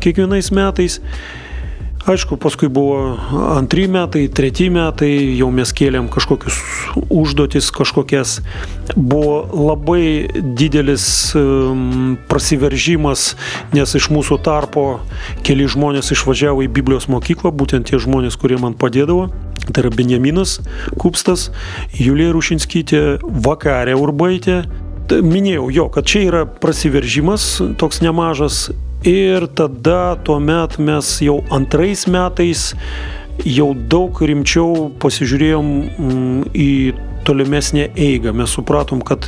kiekvienais 0.00 0.50
metais. 0.50 1.00
Aišku, 2.02 2.34
paskui 2.34 2.66
buvo 2.66 3.14
antri 3.54 3.84
metai, 3.86 4.24
treti 4.26 4.66
metai, 4.74 5.36
jau 5.38 5.52
mes 5.54 5.70
kėlėm 5.70 6.08
kažkokius 6.10 6.56
užduotis, 7.06 7.68
kažkokias. 7.70 8.40
Buvo 8.96 9.46
labai 9.70 10.26
didelis 10.58 11.06
um, 11.38 12.16
prasiveržimas, 12.26 13.36
nes 13.70 13.94
iš 13.94 14.10
mūsų 14.10 14.40
tarpo 14.42 14.86
keli 15.46 15.68
žmonės 15.70 16.10
išvažiavo 16.16 16.66
į 16.66 16.72
Biblijos 16.74 17.06
mokyklą, 17.06 17.54
būtent 17.54 17.92
tie 17.92 18.02
žmonės, 18.02 18.34
kurie 18.34 18.58
man 18.58 18.74
padėdavo. 18.74 19.30
Tai 19.70 19.86
yra 19.86 19.94
Benjaminas 19.94 20.58
Kupstas, 20.98 21.52
Julija 21.94 22.34
Rušinskytė, 22.34 23.20
Vakarė 23.22 23.94
Urbaitė. 23.94 24.64
Minėjau 25.22 25.70
jo, 25.70 25.90
kad 25.94 26.08
čia 26.10 26.26
yra 26.26 26.46
prasiveržimas 26.50 27.60
toks 27.78 28.02
nemažas 28.02 28.72
Ir 29.02 29.48
tada 29.58 30.14
tuomet 30.22 30.76
mes 30.78 31.06
jau 31.26 31.40
antrais 31.50 32.04
metais 32.06 32.68
jau 33.42 33.72
daug 33.74 34.20
rimčiau 34.22 34.92
pasižiūrėjom 35.02 35.70
mm, 35.90 36.44
į 36.54 36.68
tolimesnę 37.26 37.88
eigą. 37.98 38.30
Mes 38.36 38.54
supratom, 38.54 39.00
kad 39.02 39.26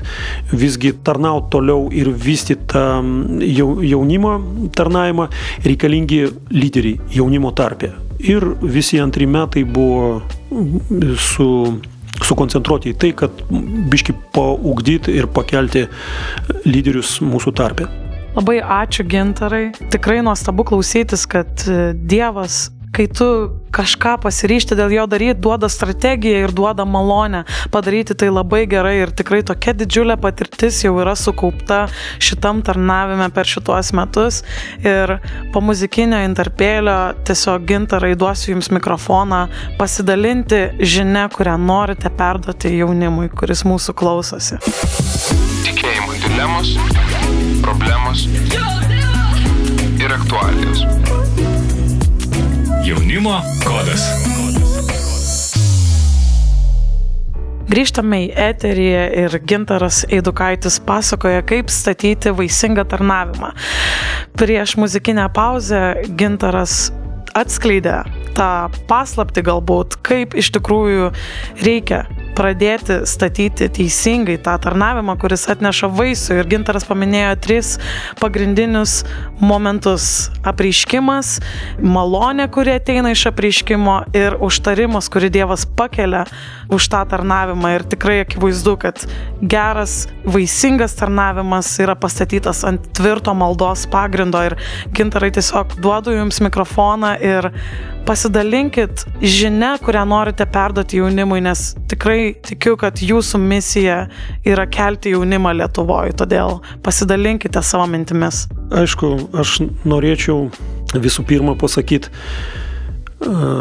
visgi 0.54 0.92
tarnaut 1.06 1.48
toliau 1.50 1.88
ir 1.90 2.12
vystyti 2.14 2.68
tą 2.70 2.84
mm, 3.00 3.42
jaunimo 3.82 4.36
tarnavimą 4.78 5.26
reikalingi 5.66 6.22
lyderiai 6.54 7.00
jaunimo 7.16 7.50
tarpė. 7.50 7.90
Ir 8.22 8.46
visi 8.62 9.02
antri 9.02 9.26
metai 9.26 9.64
buvo 9.66 10.20
mm, 10.54 11.18
su 11.18 11.50
sukoncentruoti 12.22 12.94
į 12.94 12.98
tai, 13.02 13.10
kad 13.18 13.42
biški 13.90 14.14
paugdyti 14.38 15.18
ir 15.18 15.26
pakelti 15.34 15.88
lyderius 16.62 17.18
mūsų 17.26 17.58
tarpę. 17.58 17.90
Labai 18.34 18.58
ačiū 18.60 19.06
gintarai. 19.06 19.68
Tikrai 19.94 20.22
nuostabu 20.26 20.64
klausytis, 20.66 21.26
kad 21.30 21.66
e, 21.70 21.92
Dievas 21.94 22.68
kai 22.94 23.06
tu 23.10 23.26
kažką 23.74 24.14
pasiryšti 24.22 24.76
dėl 24.78 24.92
jo 24.94 25.04
daryti, 25.10 25.40
duoda 25.42 25.68
strategiją 25.72 26.44
ir 26.44 26.52
duoda 26.54 26.86
malonę 26.86 27.42
padaryti 27.74 28.14
tai 28.14 28.28
labai 28.30 28.64
gerai 28.70 28.94
ir 29.00 29.12
tikrai 29.18 29.42
tokia 29.46 29.74
didžiulė 29.74 30.16
patirtis 30.22 30.78
jau 30.84 30.94
yra 31.02 31.16
sukaupta 31.18 31.80
šitam 32.22 32.62
tarnavime 32.66 33.26
per 33.34 33.50
šituos 33.50 33.90
metus 33.98 34.42
ir 34.86 35.16
po 35.52 35.62
muzikinio 35.64 36.22
interpėlio 36.28 36.98
tiesiog 37.26 37.66
gintarai 37.70 38.14
duosiu 38.18 38.54
jums 38.54 38.70
mikrofoną 38.74 39.44
pasidalinti 39.80 40.62
žinia, 40.78 41.26
kurią 41.34 41.58
norite 41.58 42.14
perduoti 42.14 42.76
jaunimui, 42.78 43.30
kuris 43.34 43.66
mūsų 43.66 43.98
klausosi. 43.98 44.62
Tikėjimo 45.66 46.20
dilemos 46.22 46.76
problemos 47.64 48.28
ir 50.04 50.12
aktualijos. 50.12 50.84
Jaunimo 52.84 53.38
kodas. 53.64 54.02
Grįžtame 57.70 58.18
į 58.26 58.28
eterį 58.50 58.88
ir 59.22 59.36
Gintaras 59.48 60.02
Eidukaitis 60.12 60.76
pasakoja, 60.84 61.40
kaip 61.48 61.72
statyti 61.72 62.34
vaisingą 62.36 62.84
tarnavimą. 62.92 63.54
Prieš 64.36 64.76
muzikinę 64.76 65.24
pauzę 65.32 65.80
Gintaras 66.20 66.92
atskleidė 67.32 68.02
tą 68.36 68.50
paslapti 68.90 69.40
galbūt, 69.46 69.96
kaip 70.04 70.36
iš 70.36 70.52
tikrųjų 70.58 71.14
reikia 71.64 72.04
pradėti 72.36 73.00
statyti 73.08 73.68
teisingai 73.78 74.36
tą 74.44 74.56
tarnavimą, 74.62 75.16
kuris 75.20 75.46
atneša 75.52 75.90
vaisių. 75.94 76.38
Ir 76.40 76.50
Gintaras 76.50 76.86
paminėjo 76.88 77.34
tris 77.44 77.74
pagrindinius 78.20 79.02
momentus- 79.40 80.30
apreiškimas, 80.50 81.40
malonė, 81.80 82.48
kuri 82.50 82.76
ateina 82.78 83.10
iš 83.14 83.26
apreiškimo 83.32 83.96
ir 84.14 84.38
užtarimas, 84.40 85.08
kurį 85.08 85.30
Dievas 85.30 85.64
pakelia 85.66 86.24
už 86.68 86.88
tą 86.88 87.04
tarnavimą. 87.08 87.74
Ir 87.74 87.82
tikrai 87.84 88.24
akivaizdu, 88.24 88.78
kad 88.78 89.06
geras, 89.42 90.06
vaisingas 90.24 90.94
tarnavimas 90.94 91.78
yra 91.78 91.94
pastatytas 91.94 92.64
ant 92.64 92.80
tvirto 92.94 93.34
maldos 93.34 93.86
pagrindo. 93.86 94.42
Ir 94.44 94.56
Gintarai 94.92 95.30
tiesiog 95.30 95.76
duodu 95.80 96.14
jums 96.16 96.40
mikrofoną 96.40 97.14
ir 97.20 97.50
pasidalinkit 98.06 99.06
žinia, 99.22 99.74
kurią 99.80 100.04
norite 100.08 100.46
perduoti 100.46 101.00
jaunimui, 101.00 101.40
nes 101.44 101.74
tikrai 101.88 102.23
tikiu, 102.46 102.74
kad 102.80 103.00
jūsų 103.02 103.40
misija 103.42 103.98
yra 104.46 104.66
kelti 104.70 105.14
jaunimą 105.14 105.54
Lietuvoje, 105.60 106.14
todėl 106.18 106.60
pasidalinkite 106.84 107.62
savo 107.64 107.86
mintimis. 107.90 108.44
Aišku, 108.74 109.14
aš 109.40 109.58
norėčiau 109.84 110.48
visų 110.94 111.26
pirma 111.28 111.56
pasakyti, 111.58 112.12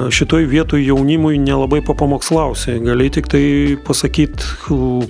šitoj 0.10 0.46
vietoj 0.46 0.86
jaunimui 0.86 1.38
nelabai 1.38 1.82
papamokslausi. 1.86 2.80
Gali 2.80 3.10
tik 3.10 3.28
tai 3.32 3.78
pasakyti, 3.86 4.44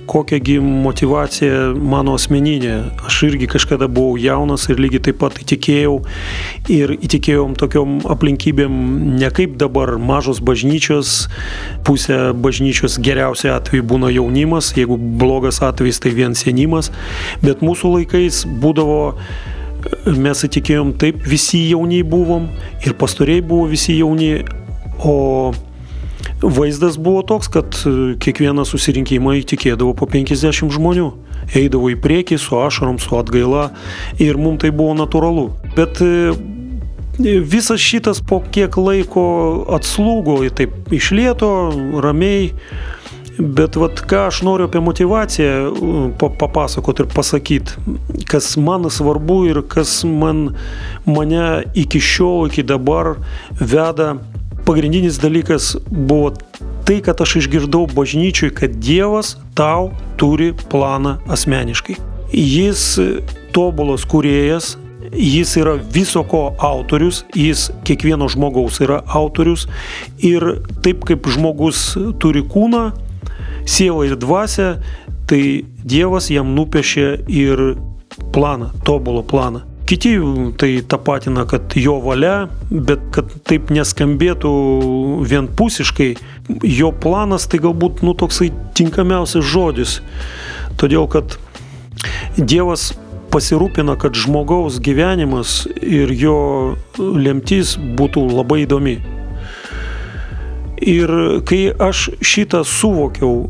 kokiagi 0.08 0.60
motivacija 0.60 1.74
mano 1.74 2.14
asmeninė. 2.20 2.76
Aš 3.08 3.22
irgi 3.30 3.48
kažkada 3.50 3.88
buvau 3.88 4.18
jaunas 4.22 4.68
ir 4.70 4.82
lygiai 4.84 5.02
taip 5.08 5.20
pat 5.24 5.40
įtikėjau. 5.42 5.96
Ir 6.74 6.96
įtikėjom 7.00 7.56
tokiom 7.60 8.04
aplinkybėm, 8.14 8.78
ne 9.18 9.32
kaip 9.34 9.58
dabar 9.62 9.96
mažos 9.98 10.44
bažnyčios, 10.44 11.16
pusė 11.88 12.20
bažnyčios 12.36 13.00
geriausia 13.04 13.56
atveju 13.58 13.88
būna 13.90 14.12
jaunimas, 14.14 14.74
jeigu 14.78 15.00
blogas 15.00 15.64
atvejis 15.66 16.04
tai 16.04 16.14
vien 16.14 16.38
senimas. 16.38 16.92
Bet 17.42 17.66
mūsų 17.66 17.98
laikais 17.98 18.44
būdavo 18.62 19.02
mes 20.06 20.46
įtikėjom 20.48 20.96
taip, 21.00 21.22
visi 21.28 21.62
jauniai 21.70 22.04
buvom 22.08 22.50
ir 22.86 22.96
pastoriai 23.00 23.44
buvo 23.46 23.68
visi 23.72 23.98
jauni, 23.98 24.44
o 25.04 25.52
vaizdas 26.44 26.98
buvo 26.98 27.22
toks, 27.28 27.48
kad 27.52 27.76
e, 27.88 28.16
kiekvieną 28.20 28.66
susirinkimą 28.68 29.38
įtikėdavo 29.42 29.96
po 29.98 30.08
50 30.10 30.72
žmonių. 30.76 31.12
Eidavo 31.60 31.90
į 31.92 31.98
priekį 32.04 32.40
su 32.40 32.58
ašarom, 32.60 33.00
su 33.04 33.16
atgaila 33.20 33.70
ir 34.22 34.40
mums 34.40 34.64
tai 34.64 34.72
buvo 34.76 34.96
natūralu. 34.98 35.50
Bet 35.76 36.02
e, 36.04 36.34
visas 37.20 37.84
šitas 37.84 38.22
po 38.26 38.42
kiek 38.44 38.78
laiko 38.80 39.26
atslūgo, 39.76 40.42
taip 40.56 40.94
išlieto, 40.94 41.52
ramiai. 42.04 42.52
Bet 43.40 43.76
vat, 43.82 43.98
ką 44.06 44.28
aš 44.30 44.44
noriu 44.46 44.68
apie 44.68 44.82
motivaciją 44.84 46.14
papasakoti 46.22 47.02
ir 47.02 47.10
pasakyti, 47.10 47.72
kas 48.30 48.52
man 48.62 48.86
svarbu 48.94 49.40
ir 49.50 49.62
kas 49.70 50.04
man, 50.06 50.52
mane 51.06 51.64
iki 51.74 52.02
šiol, 52.04 52.52
iki 52.52 52.66
dabar 52.68 53.16
veda 53.58 54.14
pagrindinis 54.68 55.18
dalykas 55.22 55.74
buvo 55.90 56.34
tai, 56.86 57.00
kad 57.02 57.22
aš 57.26 57.40
išgirdau 57.42 57.88
bažnyčiui, 57.90 58.52
kad 58.54 58.78
Dievas 58.78 59.36
tau 59.58 59.92
turi 60.22 60.52
planą 60.70 61.18
asmeniškai. 61.32 61.98
Jis 62.34 63.00
tobulas 63.54 64.06
kuriejas, 64.10 64.76
jis 65.14 65.56
yra 65.58 65.74
viso 65.94 66.24
ko 66.24 66.52
autorius, 66.62 67.24
jis 67.38 67.70
kiekvieno 67.88 68.28
žmogaus 68.30 68.80
yra 68.84 69.02
autorius 69.08 69.68
ir 70.22 70.46
taip 70.86 71.06
kaip 71.08 71.28
žmogus 71.34 71.94
turi 72.22 72.46
kūną, 72.46 72.92
sielą 73.66 74.08
ir 74.08 74.18
dvasę, 74.20 74.78
tai 75.28 75.44
Dievas 75.84 76.30
jam 76.32 76.54
nupiešė 76.56 77.08
ir 77.28 77.62
planą, 78.34 78.72
tobulą 78.88 79.24
planą. 79.24 79.64
Kiti 79.86 80.16
tai 80.58 80.82
tapatina, 80.88 81.44
kad 81.46 81.76
jo 81.76 81.98
valia, 82.00 82.48
bet 82.72 83.02
kad 83.12 83.32
taip 83.44 83.68
neskambėtų 83.74 84.52
vienpusiškai, 85.28 86.14
jo 86.64 86.94
planas 87.04 87.50
tai 87.52 87.60
galbūt 87.66 88.00
nu, 88.08 88.16
toksai 88.16 88.48
tinkamiausias 88.80 89.44
žodis. 89.44 89.98
Todėl, 90.80 91.10
kad 91.12 91.36
Dievas 92.40 92.94
pasirūpina, 93.34 93.98
kad 94.00 94.16
žmogaus 94.16 94.80
gyvenimas 94.84 95.64
ir 95.82 96.12
jo 96.16 96.38
lemtis 96.98 97.76
būtų 98.00 98.24
labai 98.30 98.64
įdomi. 98.64 98.98
Ir 100.84 101.12
kai 101.48 101.70
aš 101.80 102.10
šitą 102.20 102.64
suvokiau 102.68 103.48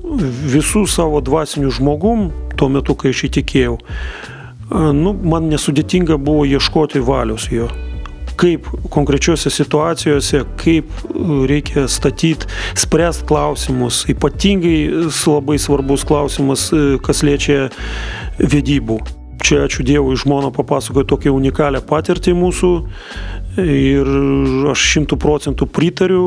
visų 0.53 0.83
savo 0.89 1.21
dvasinių 1.23 1.71
žmogum, 1.73 2.27
tuo 2.59 2.69
metu, 2.69 2.93
kai 2.99 3.13
aš 3.13 3.23
įtikėjau, 3.29 3.79
nu, 4.93 5.13
man 5.13 5.49
nesudėtinga 5.49 6.19
buvo 6.21 6.45
ieškoti 6.45 7.01
valios 7.01 7.47
jo. 7.53 7.69
Kaip 8.37 8.67
konkrečiose 8.93 9.51
situacijose, 9.53 10.43
kaip 10.61 10.89
reikia 11.49 11.87
statyti, 11.89 12.49
spręsti 12.77 13.27
klausimus. 13.29 14.03
Ypatingai 14.09 15.09
labai 15.29 15.59
svarbus 15.61 16.05
klausimas, 16.09 16.69
kas 17.05 17.21
liečia 17.25 17.67
vedybų. 18.41 19.01
Čia 19.43 19.65
ačiū 19.67 19.83
Dievui 19.85 20.15
žmona 20.17 20.53
papasakojo 20.55 21.05
tokią 21.09 21.33
unikalią 21.35 21.81
patirtį 21.85 22.33
mūsų 22.37 22.73
ir 23.61 24.07
aš 24.71 24.85
šimtų 24.93 25.17
procentų 25.21 25.67
pritariu 25.69 26.23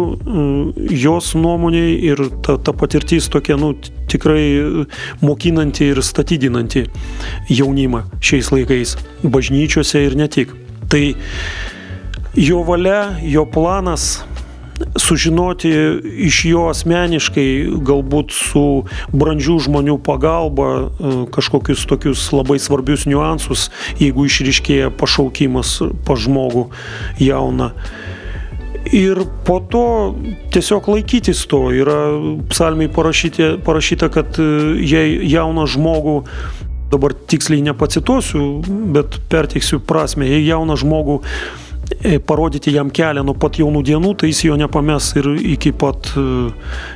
jos 0.92 1.32
nuomonėj 1.38 1.90
ir 2.10 2.22
ta, 2.46 2.56
ta 2.58 2.74
patirtis 2.76 3.28
tokia, 3.32 3.56
nu, 3.60 3.72
tikrai 4.10 4.86
mokinanti 5.24 5.90
ir 5.92 6.02
statydinanti 6.04 6.86
jaunimą 7.50 8.04
šiais 8.20 8.52
laikais, 8.54 8.94
bažnyčiose 9.24 10.06
ir 10.06 10.16
ne 10.18 10.30
tik. 10.30 10.54
Tai 10.90 11.02
jo 12.38 12.62
valia, 12.68 13.16
jo 13.26 13.46
planas 13.50 14.20
sužinoti 14.98 15.70
iš 16.26 16.42
jo 16.48 16.66
asmeniškai, 16.70 17.48
galbūt 17.86 18.34
su 18.34 18.64
brandžių 19.12 19.58
žmonių 19.68 19.98
pagalba, 20.04 20.68
e, 20.76 21.14
kažkokius 21.32 21.86
tokius 21.88 22.26
labai 22.34 22.58
svarbius 22.62 23.06
niuansus, 23.06 23.70
jeigu 24.00 24.26
išriškėja 24.28 24.92
pašaukimas 24.96 25.78
pa 26.06 26.18
žmogų 26.18 26.68
jauną. 27.22 27.72
Ir 28.94 29.24
po 29.42 29.58
to 29.58 30.14
tiesiog 30.54 30.86
laikytis 30.92 31.40
to. 31.50 31.72
Yra 31.74 31.98
psalmiai 32.52 32.90
parašyta, 32.92 33.56
parašyta 33.66 34.10
kad 34.14 34.38
e, 34.38 34.46
jei 34.86 35.18
jauną 35.26 35.66
žmogų 35.66 36.20
dabar 36.90 37.14
tiksliai 37.14 37.64
nepacituosiu, 37.66 38.62
bet 38.94 39.18
perteiksiu 39.30 39.80
prasme, 39.82 40.28
jei 40.28 40.44
jauną 40.46 40.76
žmogų 40.78 41.20
parodyti 42.26 42.72
jam 42.74 42.90
kelią 42.90 43.24
nuo 43.26 43.34
pat 43.38 43.58
jaunų 43.60 43.82
dienų, 43.86 44.14
tai 44.20 44.30
jis 44.30 44.44
jo 44.48 44.56
nepames 44.60 45.12
ir 45.18 45.28
iki 45.56 45.72
pat 45.76 46.10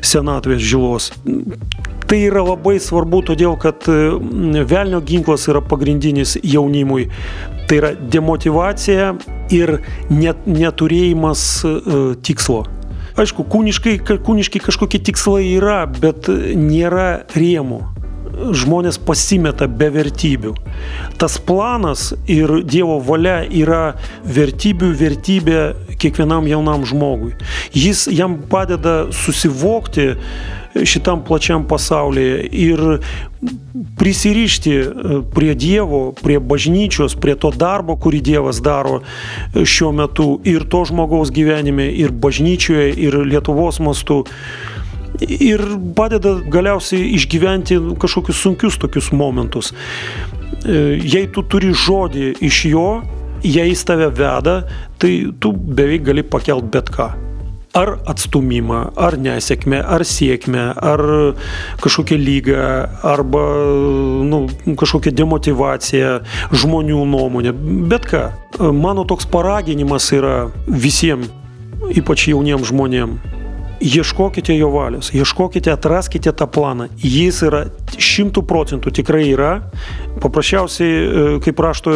senatvės 0.04 0.62
žilos. 0.62 1.10
Tai 2.10 2.18
yra 2.18 2.42
labai 2.42 2.78
svarbu, 2.82 3.22
todėl 3.30 3.54
kad 3.60 3.86
velnio 3.86 5.00
ginklas 5.06 5.46
yra 5.50 5.62
pagrindinis 5.62 6.36
jaunimui. 6.42 7.06
Tai 7.70 7.78
yra 7.78 7.92
demotivacija 7.94 9.12
ir 9.54 9.76
net, 10.10 10.42
neturėjimas 10.50 11.46
tikslo. 12.26 12.64
Aišku, 13.20 13.46
kūniškai, 13.52 13.96
kūniškai 14.26 14.62
kažkokie 14.64 15.02
tikslai 15.10 15.46
yra, 15.54 15.84
bet 15.86 16.30
nėra 16.30 17.26
rėmų 17.36 17.99
žmonės 18.56 18.98
pasimeta 19.04 19.68
be 19.68 19.90
vertybių. 19.94 20.54
Tas 21.20 21.38
planas 21.38 22.10
ir 22.30 22.60
Dievo 22.64 22.98
valia 23.04 23.42
yra 23.44 23.96
vertybių 24.24 24.92
vertybė 25.00 25.60
kiekvienam 26.00 26.48
jaunam 26.50 26.86
žmogui. 26.88 27.34
Jis 27.76 28.06
jam 28.12 28.38
padeda 28.50 29.10
susivokti 29.14 30.14
šitam 30.86 31.24
plačiam 31.26 31.64
pasaulyje 31.68 32.46
ir 32.46 32.82
prisirišti 33.98 34.74
prie 35.34 35.54
Dievo, 35.54 36.12
prie 36.22 36.38
bažnyčios, 36.38 37.16
prie 37.20 37.34
to 37.34 37.50
darbo, 37.50 37.96
kurį 37.96 38.20
Dievas 38.30 38.60
daro 38.62 39.00
šiuo 39.54 39.92
metu 39.96 40.28
ir 40.44 40.66
to 40.70 40.84
žmogaus 40.88 41.32
gyvenime, 41.34 41.88
ir 41.90 42.12
bažnyčioje, 42.12 42.92
ir 42.94 43.18
Lietuvos 43.26 43.80
mastu 43.82 44.22
ir 45.18 45.62
padeda 45.96 46.36
galiausiai 46.50 47.14
išgyventi 47.16 47.78
kažkokius 48.00 48.42
sunkius 48.44 48.78
tokius 48.80 49.10
momentus. 49.12 49.72
E, 50.64 50.98
jei 51.00 51.26
tu 51.32 51.42
turi 51.42 51.72
žodį 51.74 52.34
iš 52.46 52.64
jo, 52.70 52.90
jei 53.42 53.70
jis 53.70 53.84
tave 53.88 54.10
veda, 54.14 54.60
tai 55.00 55.14
tu 55.40 55.52
beveik 55.52 56.06
gali 56.08 56.24
pakelt 56.26 56.70
bet 56.72 56.92
ką. 56.92 57.10
Ar 57.78 57.92
atstumimą, 58.10 58.80
ar 58.98 59.14
nesėkmę, 59.14 59.78
ar 59.78 60.02
sėkmę, 60.02 60.64
ar 60.74 61.00
kažkokią 61.78 62.16
lygą, 62.18 62.64
arba 63.06 63.42
nu, 64.26 64.40
kažkokią 64.74 65.12
demotivaciją, 65.14 66.16
žmonių 66.50 67.04
nuomonę, 67.12 67.54
bet 67.92 68.10
ką. 68.10 68.24
Mano 68.74 69.06
toks 69.06 69.30
paraginimas 69.30 70.10
yra 70.16 70.48
visiems, 70.66 71.30
ypač 71.94 72.26
jauniems 72.34 72.66
žmonėms 72.72 73.38
ieškokite 73.80 74.56
jo 74.56 74.70
valios, 74.70 75.10
ieškokite, 75.14 75.72
atraskite 75.72 76.32
tą 76.32 76.46
planą. 76.46 76.88
Jis 77.00 77.40
yra 77.46 77.64
šimtų 77.96 78.44
procentų 78.48 78.92
tikrai 79.00 79.24
yra. 79.32 79.52
Paprasčiausiai, 80.20 80.90
e, 80.90 81.24
kaip 81.44 81.60
rašto, 81.60 81.94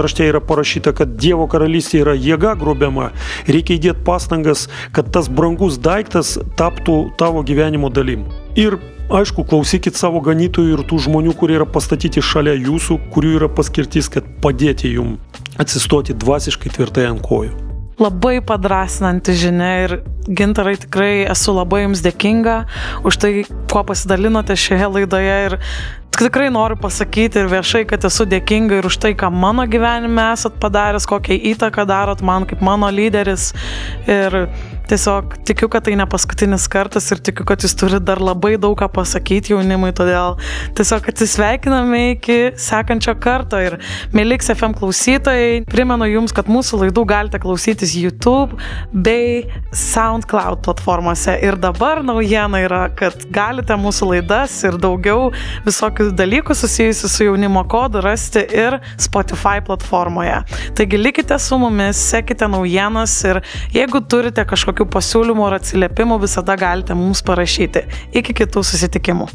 rašte 0.00 0.28
yra 0.28 0.40
parašyta, 0.40 0.94
kad 0.96 1.16
Dievo 1.20 1.46
karalystė 1.50 2.00
yra 2.04 2.14
jėga 2.16 2.54
grobiama, 2.60 3.10
reikia 3.46 3.76
įdėti 3.78 4.04
pastangas, 4.06 4.68
kad 4.92 5.12
tas 5.12 5.28
brangus 5.28 5.78
daiktas 5.78 6.38
taptų 6.56 7.14
tavo 7.20 7.44
gyvenimo 7.44 7.92
dalim. 7.92 8.24
Ir 8.56 8.78
aišku, 9.12 9.44
klausykit 9.44 9.98
savo 10.00 10.22
ganytojų 10.24 10.78
ir 10.78 10.86
tų 10.88 11.02
žmonių, 11.08 11.36
kurie 11.36 11.58
yra 11.60 11.68
pastatyti 11.68 12.24
šalia 12.24 12.56
jūsų, 12.56 12.98
kurių 13.12 13.36
yra 13.42 13.52
paskirtis, 13.52 14.08
kad 14.08 14.24
padėti 14.40 14.94
jums 14.96 15.20
atsistoti 15.60 16.16
dvasiškai 16.18 16.72
tvirtai 16.74 17.06
ant 17.12 17.22
kojų 17.22 17.63
labai 18.00 18.40
padrasinanti 18.44 19.34
žinia 19.38 19.72
ir 19.84 19.96
gintarai 20.26 20.76
tikrai 20.80 21.26
esu 21.30 21.54
labai 21.54 21.84
jums 21.84 22.02
dėkinga 22.04 22.56
už 23.06 23.20
tai, 23.22 23.32
kuo 23.70 23.84
pasidalinote 23.86 24.56
šioje 24.58 24.88
laidoje 24.96 25.36
ir 25.48 25.58
tikrai 26.18 26.50
noriu 26.54 26.78
pasakyti 26.78 27.42
ir 27.42 27.50
viešai, 27.50 27.84
kad 27.90 28.04
esu 28.06 28.26
dėkinga 28.30 28.78
ir 28.78 28.88
už 28.88 28.98
tai, 29.02 29.14
ką 29.18 29.30
mano 29.34 29.66
gyvenime 29.70 30.30
esat 30.32 30.58
padaręs, 30.62 31.08
kokią 31.10 31.38
įtaką 31.54 31.86
darot 31.90 32.22
man 32.22 32.46
kaip 32.46 32.62
mano 32.64 32.90
lyderis. 32.94 33.50
Ir 34.06 34.44
tiesiog 34.88 35.38
tikiu, 35.48 35.68
kad 35.72 35.86
tai 35.86 35.94
ne 35.96 36.06
paskutinis 36.10 36.66
kartas 36.70 37.08
ir 37.14 37.20
tikiu, 37.24 37.46
kad 37.48 37.64
jūs 37.64 37.74
turite 37.78 38.02
dar 38.04 38.20
labai 38.22 38.54
daug 38.60 38.76
ką 38.78 38.88
pasakyti 38.92 39.54
jaunimui, 39.54 39.92
todėl 39.96 40.36
tiesiog 40.76 41.08
atsisveikiname 41.10 42.00
iki 42.14 42.38
sekančio 42.60 43.14
karto 43.20 43.60
ir 43.62 43.78
mėlyks 44.14 44.52
FM 44.54 44.76
klausytojai, 44.78 45.62
primenu 45.70 46.08
jums, 46.10 46.34
kad 46.36 46.50
mūsų 46.52 46.82
laidų 46.84 47.06
galite 47.08 47.40
klausytis 47.42 47.94
YouTube 47.96 48.58
bei 48.92 49.44
SoundCloud 49.72 50.62
platformose 50.66 51.38
ir 51.44 51.58
dabar 51.60 52.02
naujiena 52.04 52.60
yra, 52.66 52.82
kad 52.96 53.26
galite 53.34 53.76
mūsų 53.80 54.10
laidas 54.12 54.56
ir 54.68 54.78
daugiau 54.82 55.30
visokių 55.64 56.10
dalykų 56.18 56.56
susijusių 56.60 57.12
su 57.14 57.28
jaunimo 57.30 57.64
kodu 57.70 58.04
rasti 58.04 58.44
ir 58.52 58.78
Spotify 59.00 59.64
platformoje. 59.64 60.42
Taigi 60.76 61.00
likite 61.00 61.38
su 61.40 61.58
mumis, 61.60 61.98
sekite 62.12 62.48
naujienas 62.50 63.16
ir 63.24 63.40
jeigu 63.74 64.02
turite 64.10 64.44
kažkokią 64.44 64.73
kažkokių 64.74 64.90
pasiūlymų 64.90 65.44
ar 65.46 65.58
atsiliepimų 65.60 66.18
visada 66.24 66.56
galite 66.56 66.94
mums 66.94 67.22
parašyti. 67.22 67.84
Iki 68.12 68.34
kitų 68.42 68.62
susitikimų. 68.62 69.28